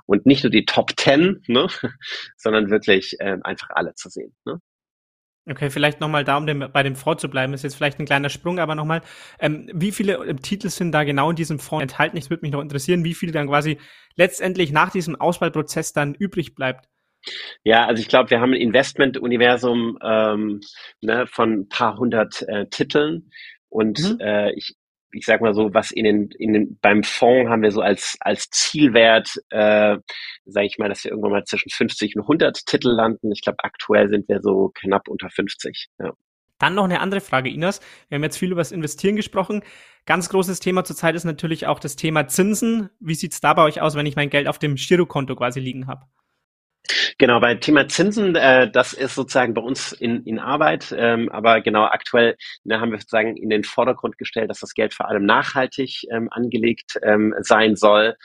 Und 0.06 0.26
nicht 0.28 0.44
nur 0.44 0.52
die 0.52 0.66
Top 0.66 0.96
Ten, 0.96 1.42
ne? 1.48 1.68
sondern 2.38 2.70
wirklich 2.70 3.16
äh, 3.20 3.38
einfach 3.42 3.70
alle 3.72 3.96
zu 3.96 4.10
sehen. 4.10 4.36
Ne? 4.46 4.60
Okay, 5.52 5.70
vielleicht 5.70 6.00
nochmal 6.00 6.24
da, 6.24 6.38
um 6.38 6.48
dem, 6.48 6.68
bei 6.72 6.84
dem 6.84 6.96
Fonds 6.96 7.22
zu 7.22 7.30
bleiben, 7.30 7.54
ist 7.54 7.64
jetzt 7.64 7.76
vielleicht 7.76 8.00
ein 8.00 8.06
kleiner 8.06 8.30
Sprung, 8.30 8.60
aber 8.60 8.76
nochmal, 8.76 9.02
ähm, 9.40 9.70
wie 9.74 9.92
viele 9.92 10.14
äh, 10.14 10.36
Titel 10.36 10.70
sind 10.70 10.92
da 10.92 11.04
genau 11.04 11.30
in 11.30 11.36
diesem 11.36 11.60
Fonds 11.60 11.84
enthalten? 11.84 12.18
Es 12.18 12.30
würde 12.30 12.42
mich 12.42 12.52
noch 12.52 12.62
interessieren, 12.62 13.04
wie 13.04 13.14
viel 13.14 13.32
dann 13.32 13.48
quasi 13.48 13.78
letztendlich 14.16 14.72
nach 14.72 14.92
diesem 14.92 15.20
Auswahlprozess 15.20 15.94
dann 15.94 16.14
übrig 16.14 16.56
bleibt. 16.56 16.88
Ja, 17.64 17.86
also 17.86 18.02
ich 18.02 18.08
glaube, 18.08 18.32
wir 18.32 18.40
haben 18.40 18.54
ein 18.54 18.62
Investment-Universum 18.62 20.00
ähm, 20.02 20.62
ne, 21.02 21.28
von 21.28 21.52
ein 21.52 21.70
paar 21.70 21.98
hundert 21.98 22.42
äh, 22.48 22.68
Titeln 22.68 23.32
und 23.70 24.00
mhm. 24.00 24.20
äh, 24.20 24.52
ich, 24.54 24.76
ich 25.14 25.26
sag 25.26 25.42
mal 25.42 25.54
so, 25.54 25.74
was 25.74 25.92
in 25.92 26.06
den, 26.06 26.30
in 26.38 26.54
den, 26.54 26.80
beim 26.82 27.04
Fonds 27.04 27.50
haben 27.50 27.62
wir 27.62 27.72
so 27.72 27.82
als, 27.82 28.18
als 28.20 28.50
Zielwert, 28.50 29.30
äh, 29.50 29.98
sage 30.46 30.68
ich 30.68 30.78
mal, 30.78 30.90
dass 30.90 31.04
wir 31.04 31.12
irgendwann 31.12 31.32
mal 31.32 31.44
zwischen 31.44 31.70
50 31.70 32.16
und 32.16 32.24
100 32.24 32.66
Titel 32.66 32.90
landen. 32.90 33.32
Ich 33.32 33.42
glaube, 33.42 33.58
aktuell 33.64 34.10
sind 34.10 34.28
wir 34.30 34.42
so 34.42 34.72
knapp 34.74 35.08
unter 35.08 35.30
50. 35.30 35.88
Ja. 36.00 36.12
Dann 36.60 36.76
noch 36.76 36.84
eine 36.84 37.00
andere 37.00 37.22
Frage, 37.22 37.50
Inas. 37.50 37.82
Wir 38.08 38.18
haben 38.18 38.24
jetzt 38.24 38.38
viel 38.38 38.52
über 38.52 38.62
das 38.62 38.72
Investieren 38.72 39.16
gesprochen. 39.16 39.64
Ganz 40.06 40.30
großes 40.30 40.60
Thema 40.60 40.84
zurzeit 40.84 41.16
ist 41.16 41.24
natürlich 41.24 41.66
auch 41.66 41.80
das 41.80 41.96
Thema 41.96 42.28
Zinsen. 42.28 42.92
Wie 43.00 43.16
sieht's 43.16 43.42
da 43.42 43.56
bei 43.56 43.64
euch 43.64 43.82
aus, 43.82 43.96
wenn 43.96 44.06
ich 44.06 44.16
mein 44.16 44.30
Geld 44.30 44.48
auf 44.48 44.60
dem 44.60 44.76
Girokonto 44.76 45.36
quasi 45.36 45.60
liegen 45.60 45.88
habe? 45.88 46.06
Genau, 47.18 47.40
bei 47.40 47.56
Thema 47.56 47.88
Zinsen, 47.88 48.36
äh, 48.36 48.70
das 48.72 48.94
ist 48.94 49.16
sozusagen 49.16 49.54
bei 49.54 49.62
uns 49.62 49.92
in, 49.92 50.24
in 50.24 50.40
Arbeit, 50.40 50.94
ähm, 50.98 51.30
aber 51.30 51.62
genau 51.62 51.86
aktuell 51.86 52.36
ne, 52.64 52.80
haben 52.80 52.92
wir 52.92 53.00
sozusagen 53.00 53.38
in 53.38 53.50
den 53.50 53.64
Vordergrund 53.64 54.18
gestellt, 54.18 54.50
dass 54.50 54.60
das 54.60 54.74
Geld 54.74 54.94
vor 54.94 55.08
allem 55.08 55.26
nachhaltig 55.26 56.04
ähm, 56.12 56.30
angelegt 56.32 57.00
ähm, 57.04 57.34
sein 57.40 57.76
soll. 57.76 58.16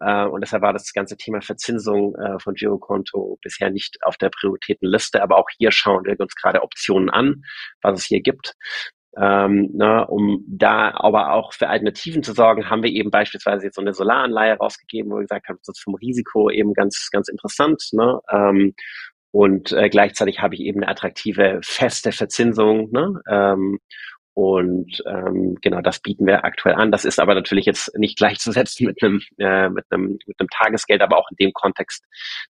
Äh, 0.00 0.24
und 0.24 0.40
deshalb 0.42 0.62
war 0.62 0.72
das 0.72 0.92
ganze 0.92 1.16
Thema 1.16 1.40
Verzinsung 1.40 2.14
äh, 2.16 2.38
von 2.38 2.54
Girokonto 2.54 3.38
bisher 3.42 3.70
nicht 3.70 3.98
auf 4.02 4.16
der 4.16 4.30
Prioritätenliste, 4.30 5.22
aber 5.22 5.38
auch 5.38 5.48
hier 5.56 5.72
schauen 5.72 6.04
wir 6.04 6.18
uns 6.18 6.34
gerade 6.34 6.62
Optionen 6.62 7.10
an, 7.10 7.42
was 7.82 8.00
es 8.00 8.06
hier 8.06 8.20
gibt. 8.20 8.54
Ähm, 9.18 9.70
ne, 9.72 10.06
um 10.06 10.44
da 10.46 10.92
aber 10.94 11.32
auch 11.32 11.54
für 11.54 11.68
Alternativen 11.68 12.22
zu 12.22 12.32
sorgen, 12.32 12.68
haben 12.68 12.82
wir 12.82 12.90
eben 12.90 13.10
beispielsweise 13.10 13.64
jetzt 13.64 13.76
so 13.76 13.80
eine 13.80 13.94
Solaranleihe 13.94 14.56
rausgegeben, 14.56 15.10
wo 15.10 15.16
wir 15.16 15.22
gesagt 15.22 15.48
haben, 15.48 15.58
das 15.58 15.76
ist 15.76 15.82
vom 15.82 15.94
Risiko 15.94 16.50
eben 16.50 16.74
ganz, 16.74 17.08
ganz 17.10 17.28
interessant. 17.28 17.82
Ne? 17.92 18.20
Ähm, 18.30 18.74
und 19.30 19.72
äh, 19.72 19.88
gleichzeitig 19.88 20.40
habe 20.40 20.54
ich 20.54 20.60
eben 20.60 20.82
eine 20.82 20.90
attraktive 20.90 21.60
feste 21.62 22.12
Verzinsung. 22.12 22.90
Ne? 22.90 23.20
Ähm, 23.28 23.78
Und 24.36 25.02
ähm, 25.06 25.56
genau 25.62 25.80
das 25.80 26.00
bieten 26.00 26.26
wir 26.26 26.44
aktuell 26.44 26.74
an. 26.74 26.92
Das 26.92 27.06
ist 27.06 27.18
aber 27.18 27.34
natürlich 27.34 27.64
jetzt 27.64 27.96
nicht 27.96 28.18
gleichzusetzen 28.18 28.86
mit 28.86 29.02
einem, 29.02 29.22
äh, 29.38 29.70
mit 29.70 29.86
einem, 29.88 30.18
mit 30.26 30.38
einem 30.38 30.50
Tagesgeld, 30.50 31.00
aber 31.00 31.16
auch 31.16 31.30
in 31.30 31.36
dem 31.40 31.54
Kontext 31.54 32.04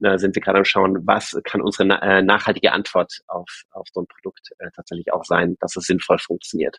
äh, 0.04 0.20
sind 0.20 0.36
wir 0.36 0.44
gerade 0.44 0.60
am 0.60 0.64
Schauen, 0.64 1.08
was 1.08 1.36
kann 1.44 1.60
unsere 1.60 1.86
na 1.86 2.00
äh, 2.04 2.22
nachhaltige 2.22 2.72
Antwort 2.72 3.12
auf, 3.28 3.64
auf 3.72 3.88
so 3.92 4.02
ein 4.02 4.06
Produkt 4.06 4.50
äh, 4.60 4.70
tatsächlich 4.76 5.12
auch 5.12 5.24
sein, 5.24 5.56
dass 5.60 5.76
es 5.76 5.86
sinnvoll 5.86 6.20
funktioniert. 6.20 6.78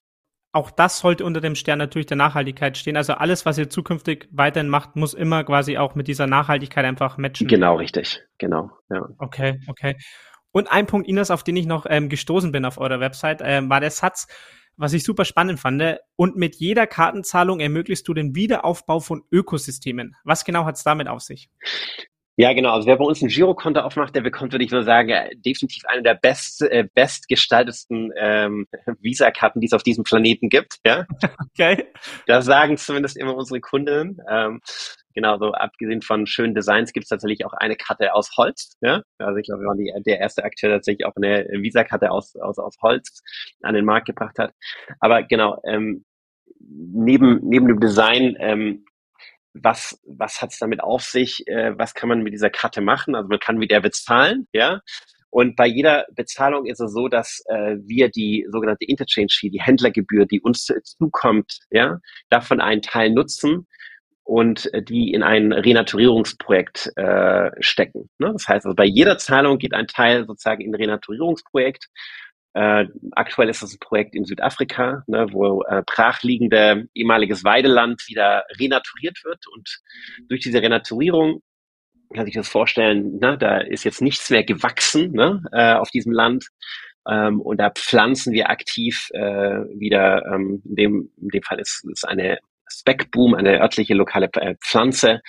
Auch 0.52 0.70
das 0.70 1.00
sollte 1.00 1.24
unter 1.24 1.40
dem 1.40 1.56
Stern 1.56 1.80
natürlich 1.80 2.06
der 2.06 2.16
Nachhaltigkeit 2.16 2.78
stehen. 2.78 2.96
Also 2.96 3.14
alles, 3.14 3.44
was 3.44 3.58
ihr 3.58 3.68
zukünftig 3.68 4.28
weiterhin 4.30 4.68
macht, 4.68 4.94
muss 4.94 5.14
immer 5.14 5.42
quasi 5.42 5.78
auch 5.78 5.96
mit 5.96 6.06
dieser 6.06 6.28
Nachhaltigkeit 6.28 6.84
einfach 6.84 7.18
matchen. 7.18 7.48
Genau, 7.48 7.74
richtig. 7.74 8.22
Genau. 8.38 8.70
Ja. 8.88 9.08
Okay, 9.18 9.58
okay. 9.66 9.96
Und 10.52 10.70
ein 10.70 10.86
Punkt, 10.86 11.08
Ines, 11.08 11.32
auf 11.32 11.42
den 11.42 11.56
ich 11.56 11.66
noch 11.66 11.86
ähm, 11.88 12.08
gestoßen 12.08 12.52
bin 12.52 12.64
auf 12.64 12.78
eurer 12.78 13.00
Website, 13.00 13.40
ähm, 13.42 13.68
war 13.68 13.80
der 13.80 13.90
Satz, 13.90 14.28
was 14.76 14.92
ich 14.92 15.04
super 15.04 15.24
spannend 15.24 15.60
fand. 15.60 15.82
Und 16.16 16.36
mit 16.36 16.56
jeder 16.56 16.86
Kartenzahlung 16.86 17.60
ermöglichst 17.60 18.06
du 18.06 18.14
den 18.14 18.34
Wiederaufbau 18.34 19.00
von 19.00 19.22
Ökosystemen. 19.30 20.16
Was 20.24 20.44
genau 20.44 20.64
hat 20.64 20.76
es 20.76 20.84
damit 20.84 21.08
auf 21.08 21.20
sich? 21.20 21.48
Ja, 22.36 22.54
genau. 22.54 22.72
Also 22.72 22.86
wer 22.86 22.96
bei 22.96 23.04
uns 23.04 23.20
ein 23.20 23.28
Girokonto 23.28 23.80
aufmacht, 23.80 24.14
der 24.14 24.22
bekommt, 24.22 24.52
würde 24.52 24.64
ich 24.64 24.70
nur 24.70 24.84
sagen, 24.84 25.12
definitiv 25.44 25.84
eine 25.86 26.02
der 26.02 26.14
best, 26.14 26.62
äh, 26.62 26.88
bestgestaltetsten 26.94 28.10
ähm, 28.16 28.66
Visa-Karten, 29.00 29.60
die 29.60 29.66
es 29.66 29.74
auf 29.74 29.82
diesem 29.82 30.04
Planeten 30.04 30.48
gibt. 30.48 30.78
Ja? 30.84 31.06
Okay. 31.54 31.84
Das 32.26 32.46
sagen 32.46 32.78
zumindest 32.78 33.18
immer 33.18 33.36
unsere 33.36 33.60
Kunden. 33.60 34.18
Ähm, 34.30 34.62
genau, 35.14 35.38
so 35.38 35.52
abgesehen 35.52 36.02
von 36.02 36.26
schönen 36.26 36.54
Designs 36.54 36.92
gibt 36.92 37.04
es 37.04 37.08
tatsächlich 37.08 37.44
auch 37.44 37.52
eine 37.52 37.76
Karte 37.76 38.14
aus 38.14 38.36
Holz. 38.36 38.76
Ja? 38.80 39.02
Also 39.18 39.36
ich 39.38 39.46
glaube, 39.46 39.62
wir 39.62 39.68
waren 39.68 39.78
die, 39.78 39.92
der 40.04 40.20
erste 40.20 40.44
Akteur 40.44 40.70
tatsächlich 40.70 41.06
auch 41.06 41.16
eine 41.16 41.46
Visa-Karte 41.50 42.10
aus, 42.10 42.36
aus, 42.36 42.58
aus 42.58 42.76
Holz 42.82 43.22
an 43.62 43.74
den 43.74 43.84
Markt 43.84 44.06
gebracht 44.06 44.38
hat. 44.38 44.52
Aber 45.00 45.22
genau, 45.22 45.60
ähm, 45.66 46.04
neben, 46.58 47.40
neben 47.42 47.68
dem 47.68 47.80
Design 47.80 48.36
ähm, 48.38 48.84
was, 49.54 50.00
was 50.06 50.40
hat 50.40 50.52
es 50.52 50.58
damit 50.58 50.82
auf 50.82 51.02
sich, 51.02 51.46
äh, 51.46 51.78
was 51.78 51.94
kann 51.94 52.08
man 52.08 52.22
mit 52.22 52.32
dieser 52.32 52.50
Karte 52.50 52.80
machen? 52.80 53.14
Also 53.14 53.28
man 53.28 53.38
kann 53.38 53.58
mit 53.58 53.70
der 53.70 53.80
bezahlen, 53.80 54.48
ja. 54.52 54.80
Und 55.30 55.56
bei 55.56 55.66
jeder 55.66 56.06
Bezahlung 56.14 56.66
ist 56.66 56.80
es 56.80 56.92
so, 56.92 57.08
dass 57.08 57.42
äh, 57.46 57.76
wir 57.86 58.10
die 58.10 58.46
sogenannte 58.50 58.84
Interchange 58.84 59.28
Fee, 59.30 59.48
die 59.48 59.62
Händlergebühr, 59.62 60.26
die 60.26 60.42
uns 60.42 60.66
zukommt, 60.84 61.58
ja, 61.70 62.00
davon 62.28 62.60
einen 62.60 62.82
Teil 62.82 63.10
nutzen 63.10 63.66
und 64.32 64.72
äh, 64.72 64.82
die 64.82 65.12
in 65.12 65.22
ein 65.22 65.52
Renaturierungsprojekt 65.52 66.90
äh, 66.96 67.50
stecken. 67.60 68.08
Ne? 68.18 68.30
Das 68.32 68.48
heißt, 68.48 68.64
also 68.64 68.74
bei 68.74 68.86
jeder 68.86 69.18
Zahlung 69.18 69.58
geht 69.58 69.74
ein 69.74 69.86
Teil 69.86 70.24
sozusagen 70.26 70.62
in 70.62 70.70
ein 70.70 70.80
Renaturierungsprojekt 70.80 71.88
äh, 72.54 72.86
aktuell 73.12 73.48
ist 73.48 73.62
das 73.62 73.72
ein 73.72 73.78
Projekt 73.78 74.14
in 74.14 74.26
Südafrika, 74.26 75.04
ne, 75.06 75.26
wo 75.32 75.62
äh, 75.62 75.82
brachliegende 75.86 76.86
ehemaliges 76.92 77.44
Weideland 77.44 78.02
wieder 78.08 78.44
renaturiert 78.58 79.24
wird. 79.24 79.46
Und 79.54 79.80
durch 80.28 80.42
diese 80.42 80.60
Renaturierung 80.60 81.40
kann 82.14 82.26
sich 82.26 82.34
das 82.34 82.48
vorstellen, 82.48 83.18
ne, 83.20 83.38
da 83.38 83.56
ist 83.56 83.84
jetzt 83.84 84.02
nichts 84.02 84.28
mehr 84.28 84.44
gewachsen 84.44 85.12
ne, 85.12 85.42
äh, 85.52 85.74
auf 85.74 85.90
diesem 85.90 86.12
Land. 86.12 86.48
Ähm, 87.08 87.40
und 87.40 87.56
da 87.58 87.70
pflanzen 87.70 88.34
wir 88.34 88.50
aktiv 88.50 89.08
äh, 89.14 89.20
wieder, 89.78 90.26
ähm, 90.26 90.62
in, 90.66 90.76
dem, 90.76 91.10
in 91.22 91.28
dem 91.28 91.42
Fall 91.42 91.58
ist 91.58 91.86
es 91.90 92.04
eine 92.04 92.38
Speckboom, 92.78 93.34
eine 93.34 93.60
örtliche 93.60 93.94
lokale 93.94 94.28
äh, 94.34 94.54
Pflanze, 94.60 95.20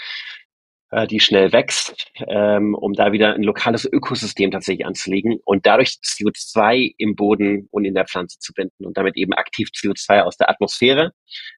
äh, 0.93 1.07
die 1.07 1.19
schnell 1.19 1.51
wächst, 1.51 2.11
ähm, 2.27 2.75
um 2.75 2.93
da 2.93 3.11
wieder 3.11 3.33
ein 3.33 3.41
lokales 3.41 3.85
Ökosystem 3.91 4.51
tatsächlich 4.51 4.85
anzulegen 4.85 5.39
und 5.43 5.65
dadurch 5.65 5.97
CO2 6.03 6.93
im 6.97 7.15
Boden 7.15 7.67
und 7.71 7.85
in 7.85 7.95
der 7.95 8.05
Pflanze 8.05 8.37
zu 8.39 8.53
binden 8.53 8.85
und 8.85 8.95
damit 8.95 9.17
eben 9.17 9.33
aktiv 9.33 9.69
CO2 9.75 10.21
aus 10.21 10.37
der 10.37 10.51
Atmosphäre 10.51 11.11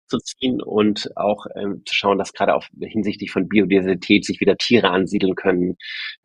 zu 0.08 0.20
ziehen 0.20 0.62
und 0.62 1.10
auch 1.18 1.46
ähm, 1.56 1.82
zu 1.86 1.94
schauen, 1.94 2.18
dass 2.18 2.32
gerade 2.32 2.56
auch 2.56 2.66
hinsichtlich 2.80 3.32
von 3.32 3.50
Biodiversität 3.50 4.24
sich 4.24 4.40
wieder 4.40 4.56
Tiere 4.56 4.90
ansiedeln 4.90 5.36
können, 5.36 5.76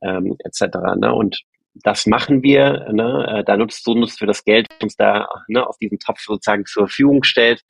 ähm, 0.02 0.36
etc. 0.44 0.76
Ne? 0.96 1.12
Und 1.12 1.40
das 1.74 2.06
machen 2.06 2.44
wir, 2.44 2.92
ne? 2.92 3.40
Äh, 3.40 3.44
da 3.44 3.56
nutzt 3.56 3.84
so 3.84 3.94
nutzt 3.94 4.20
wir 4.20 4.26
das 4.26 4.44
Geld, 4.44 4.68
uns 4.82 4.96
da 4.96 5.28
ne, 5.48 5.66
aus 5.66 5.78
diesem 5.78 5.98
Topf 5.98 6.20
sozusagen 6.20 6.64
zur 6.64 6.86
Verfügung 6.86 7.24
stellt 7.24 7.62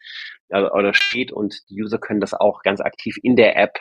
oder 0.50 0.94
steht 0.94 1.32
und 1.32 1.68
die 1.70 1.82
User 1.82 1.98
können 1.98 2.20
das 2.20 2.34
auch 2.34 2.62
ganz 2.62 2.80
aktiv 2.80 3.16
in 3.22 3.36
der 3.36 3.56
App 3.56 3.78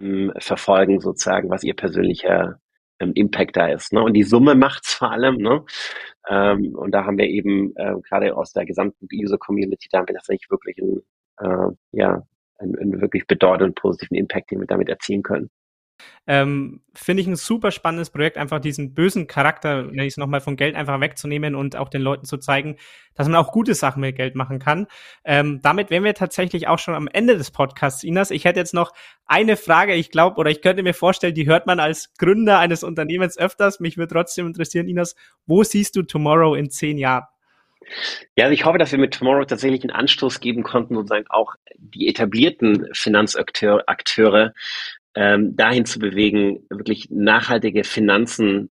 ähm, 0.00 0.32
verfolgen, 0.38 1.00
sozusagen, 1.00 1.50
was 1.50 1.64
ihr 1.64 1.74
persönlicher 1.74 2.60
ähm, 3.00 3.12
Impact 3.14 3.56
da 3.56 3.68
ist. 3.68 3.92
Ne? 3.92 4.02
Und 4.02 4.14
die 4.14 4.22
Summe 4.22 4.54
macht's 4.54 4.94
vor 4.94 5.10
allem. 5.12 5.36
Ne? 5.36 5.64
Ähm, 6.28 6.74
und 6.74 6.92
da 6.92 7.04
haben 7.04 7.18
wir 7.18 7.26
eben 7.26 7.74
äh, 7.76 7.94
gerade 8.08 8.36
aus 8.36 8.52
der 8.52 8.64
gesamten 8.64 9.08
User-Community, 9.12 9.88
da 9.90 9.98
haben 9.98 10.08
wir 10.08 10.14
tatsächlich 10.14 10.50
wirklich 10.50 10.76
einen, 10.80 11.02
äh, 11.38 11.74
ja, 11.92 12.22
einen, 12.58 12.78
einen 12.78 13.00
wirklich 13.00 13.26
bedeutenden 13.26 13.74
positiven 13.74 14.16
Impact, 14.16 14.50
den 14.50 14.60
wir 14.60 14.66
damit 14.66 14.88
erzielen 14.88 15.22
können. 15.22 15.50
Ähm, 16.26 16.80
Finde 16.94 17.22
ich 17.22 17.26
ein 17.26 17.36
super 17.36 17.70
spannendes 17.70 18.10
Projekt, 18.10 18.36
einfach 18.36 18.60
diesen 18.60 18.94
bösen 18.94 19.26
Charakter, 19.26 19.82
nenne 19.82 20.04
ich 20.04 20.14
es 20.14 20.16
nochmal, 20.16 20.40
von 20.40 20.56
Geld 20.56 20.74
einfach 20.74 21.00
wegzunehmen 21.00 21.54
und 21.54 21.76
auch 21.76 21.88
den 21.88 22.02
Leuten 22.02 22.24
zu 22.24 22.38
zeigen, 22.38 22.76
dass 23.14 23.28
man 23.28 23.36
auch 23.36 23.52
gute 23.52 23.74
Sachen 23.74 24.00
mit 24.00 24.16
Geld 24.16 24.34
machen 24.34 24.58
kann. 24.58 24.86
Ähm, 25.24 25.60
damit 25.62 25.90
wären 25.90 26.04
wir 26.04 26.14
tatsächlich 26.14 26.68
auch 26.68 26.78
schon 26.78 26.94
am 26.94 27.08
Ende 27.08 27.36
des 27.36 27.50
Podcasts, 27.50 28.04
Inas. 28.04 28.30
Ich 28.30 28.44
hätte 28.44 28.60
jetzt 28.60 28.74
noch 28.74 28.92
eine 29.26 29.56
Frage, 29.56 29.94
ich 29.94 30.10
glaube, 30.10 30.36
oder 30.38 30.50
ich 30.50 30.62
könnte 30.62 30.82
mir 30.82 30.94
vorstellen, 30.94 31.34
die 31.34 31.46
hört 31.46 31.66
man 31.66 31.80
als 31.80 32.12
Gründer 32.18 32.58
eines 32.58 32.84
Unternehmens 32.84 33.36
öfters. 33.38 33.80
Mich 33.80 33.96
würde 33.96 34.14
trotzdem 34.14 34.46
interessieren, 34.46 34.88
Inas, 34.88 35.16
wo 35.46 35.64
siehst 35.64 35.96
du 35.96 36.02
Tomorrow 36.02 36.54
in 36.54 36.70
zehn 36.70 36.98
Jahren? 36.98 37.26
Ja, 38.36 38.44
also 38.44 38.54
ich 38.54 38.64
hoffe, 38.64 38.78
dass 38.78 38.92
wir 38.92 38.98
mit 38.98 39.14
Tomorrow 39.14 39.44
tatsächlich 39.44 39.82
einen 39.82 39.90
Anstoß 39.90 40.40
geben 40.40 40.62
konnten, 40.62 40.94
sozusagen 40.94 41.26
auch 41.28 41.54
die 41.76 42.08
etablierten 42.08 42.88
Finanzakteure 42.92 43.82
Akteure, 43.86 44.52
ähm, 45.14 45.56
dahin 45.56 45.84
zu 45.84 45.98
bewegen, 45.98 46.66
wirklich 46.70 47.08
nachhaltige 47.10 47.84
Finanzen 47.84 48.70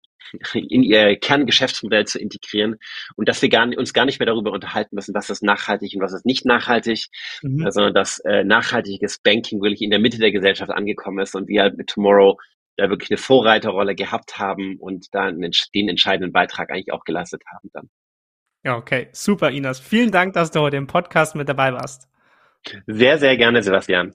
in 0.55 0.83
ihr 0.83 1.17
Kerngeschäftsmodell 1.17 2.07
zu 2.07 2.19
integrieren 2.19 2.77
und 3.17 3.29
dass 3.29 3.43
wir 3.43 3.49
gar, 3.49 3.67
uns 3.77 3.93
gar 3.93 4.05
nicht 4.05 4.21
mehr 4.21 4.27
darüber 4.27 4.53
unterhalten 4.53 4.95
müssen, 4.95 5.15
was 5.15 5.31
ist 5.31 5.43
nachhaltig 5.43 5.95
und 5.95 6.03
was 6.03 6.13
ist 6.13 6.25
nicht 6.25 6.45
nachhaltig, 6.45 7.07
mhm. 7.43 7.67
äh, 7.67 7.73
sondern 7.73 7.95
dass 7.95 8.21
äh, 8.21 8.45
nachhaltiges 8.45 9.19
Banking 9.19 9.61
wirklich 9.61 9.83
in 9.83 9.91
der 9.91 9.99
Mitte 9.99 10.19
der 10.19 10.33
Gesellschaft 10.33 10.71
angekommen 10.71 11.19
ist 11.19 11.35
und 11.35 11.49
wir 11.49 11.63
halt 11.63 11.77
mit 11.77 11.89
Tomorrow 11.89 12.39
da 12.77 12.89
wirklich 12.89 13.11
eine 13.11 13.19
Vorreiterrolle 13.19 13.95
gehabt 13.95 14.39
haben 14.39 14.77
und 14.79 15.09
da 15.13 15.31
den 15.31 15.89
entscheidenden 15.89 16.33
Beitrag 16.33 16.71
eigentlich 16.71 16.93
auch 16.93 17.05
geleistet 17.05 17.43
haben 17.53 17.71
dann. 17.73 17.91
Ja, 18.65 18.77
okay, 18.77 19.09
super, 19.13 19.51
Inas. 19.51 19.81
Vielen 19.81 20.11
Dank, 20.11 20.35
dass 20.35 20.51
du 20.51 20.61
heute 20.61 20.77
im 20.77 20.87
Podcast 20.87 21.35
mit 21.35 21.49
dabei 21.49 21.73
warst. 21.73 22.09
Sehr, 22.87 23.19
sehr 23.19 23.37
gerne, 23.37 23.63
Sebastian. 23.63 24.15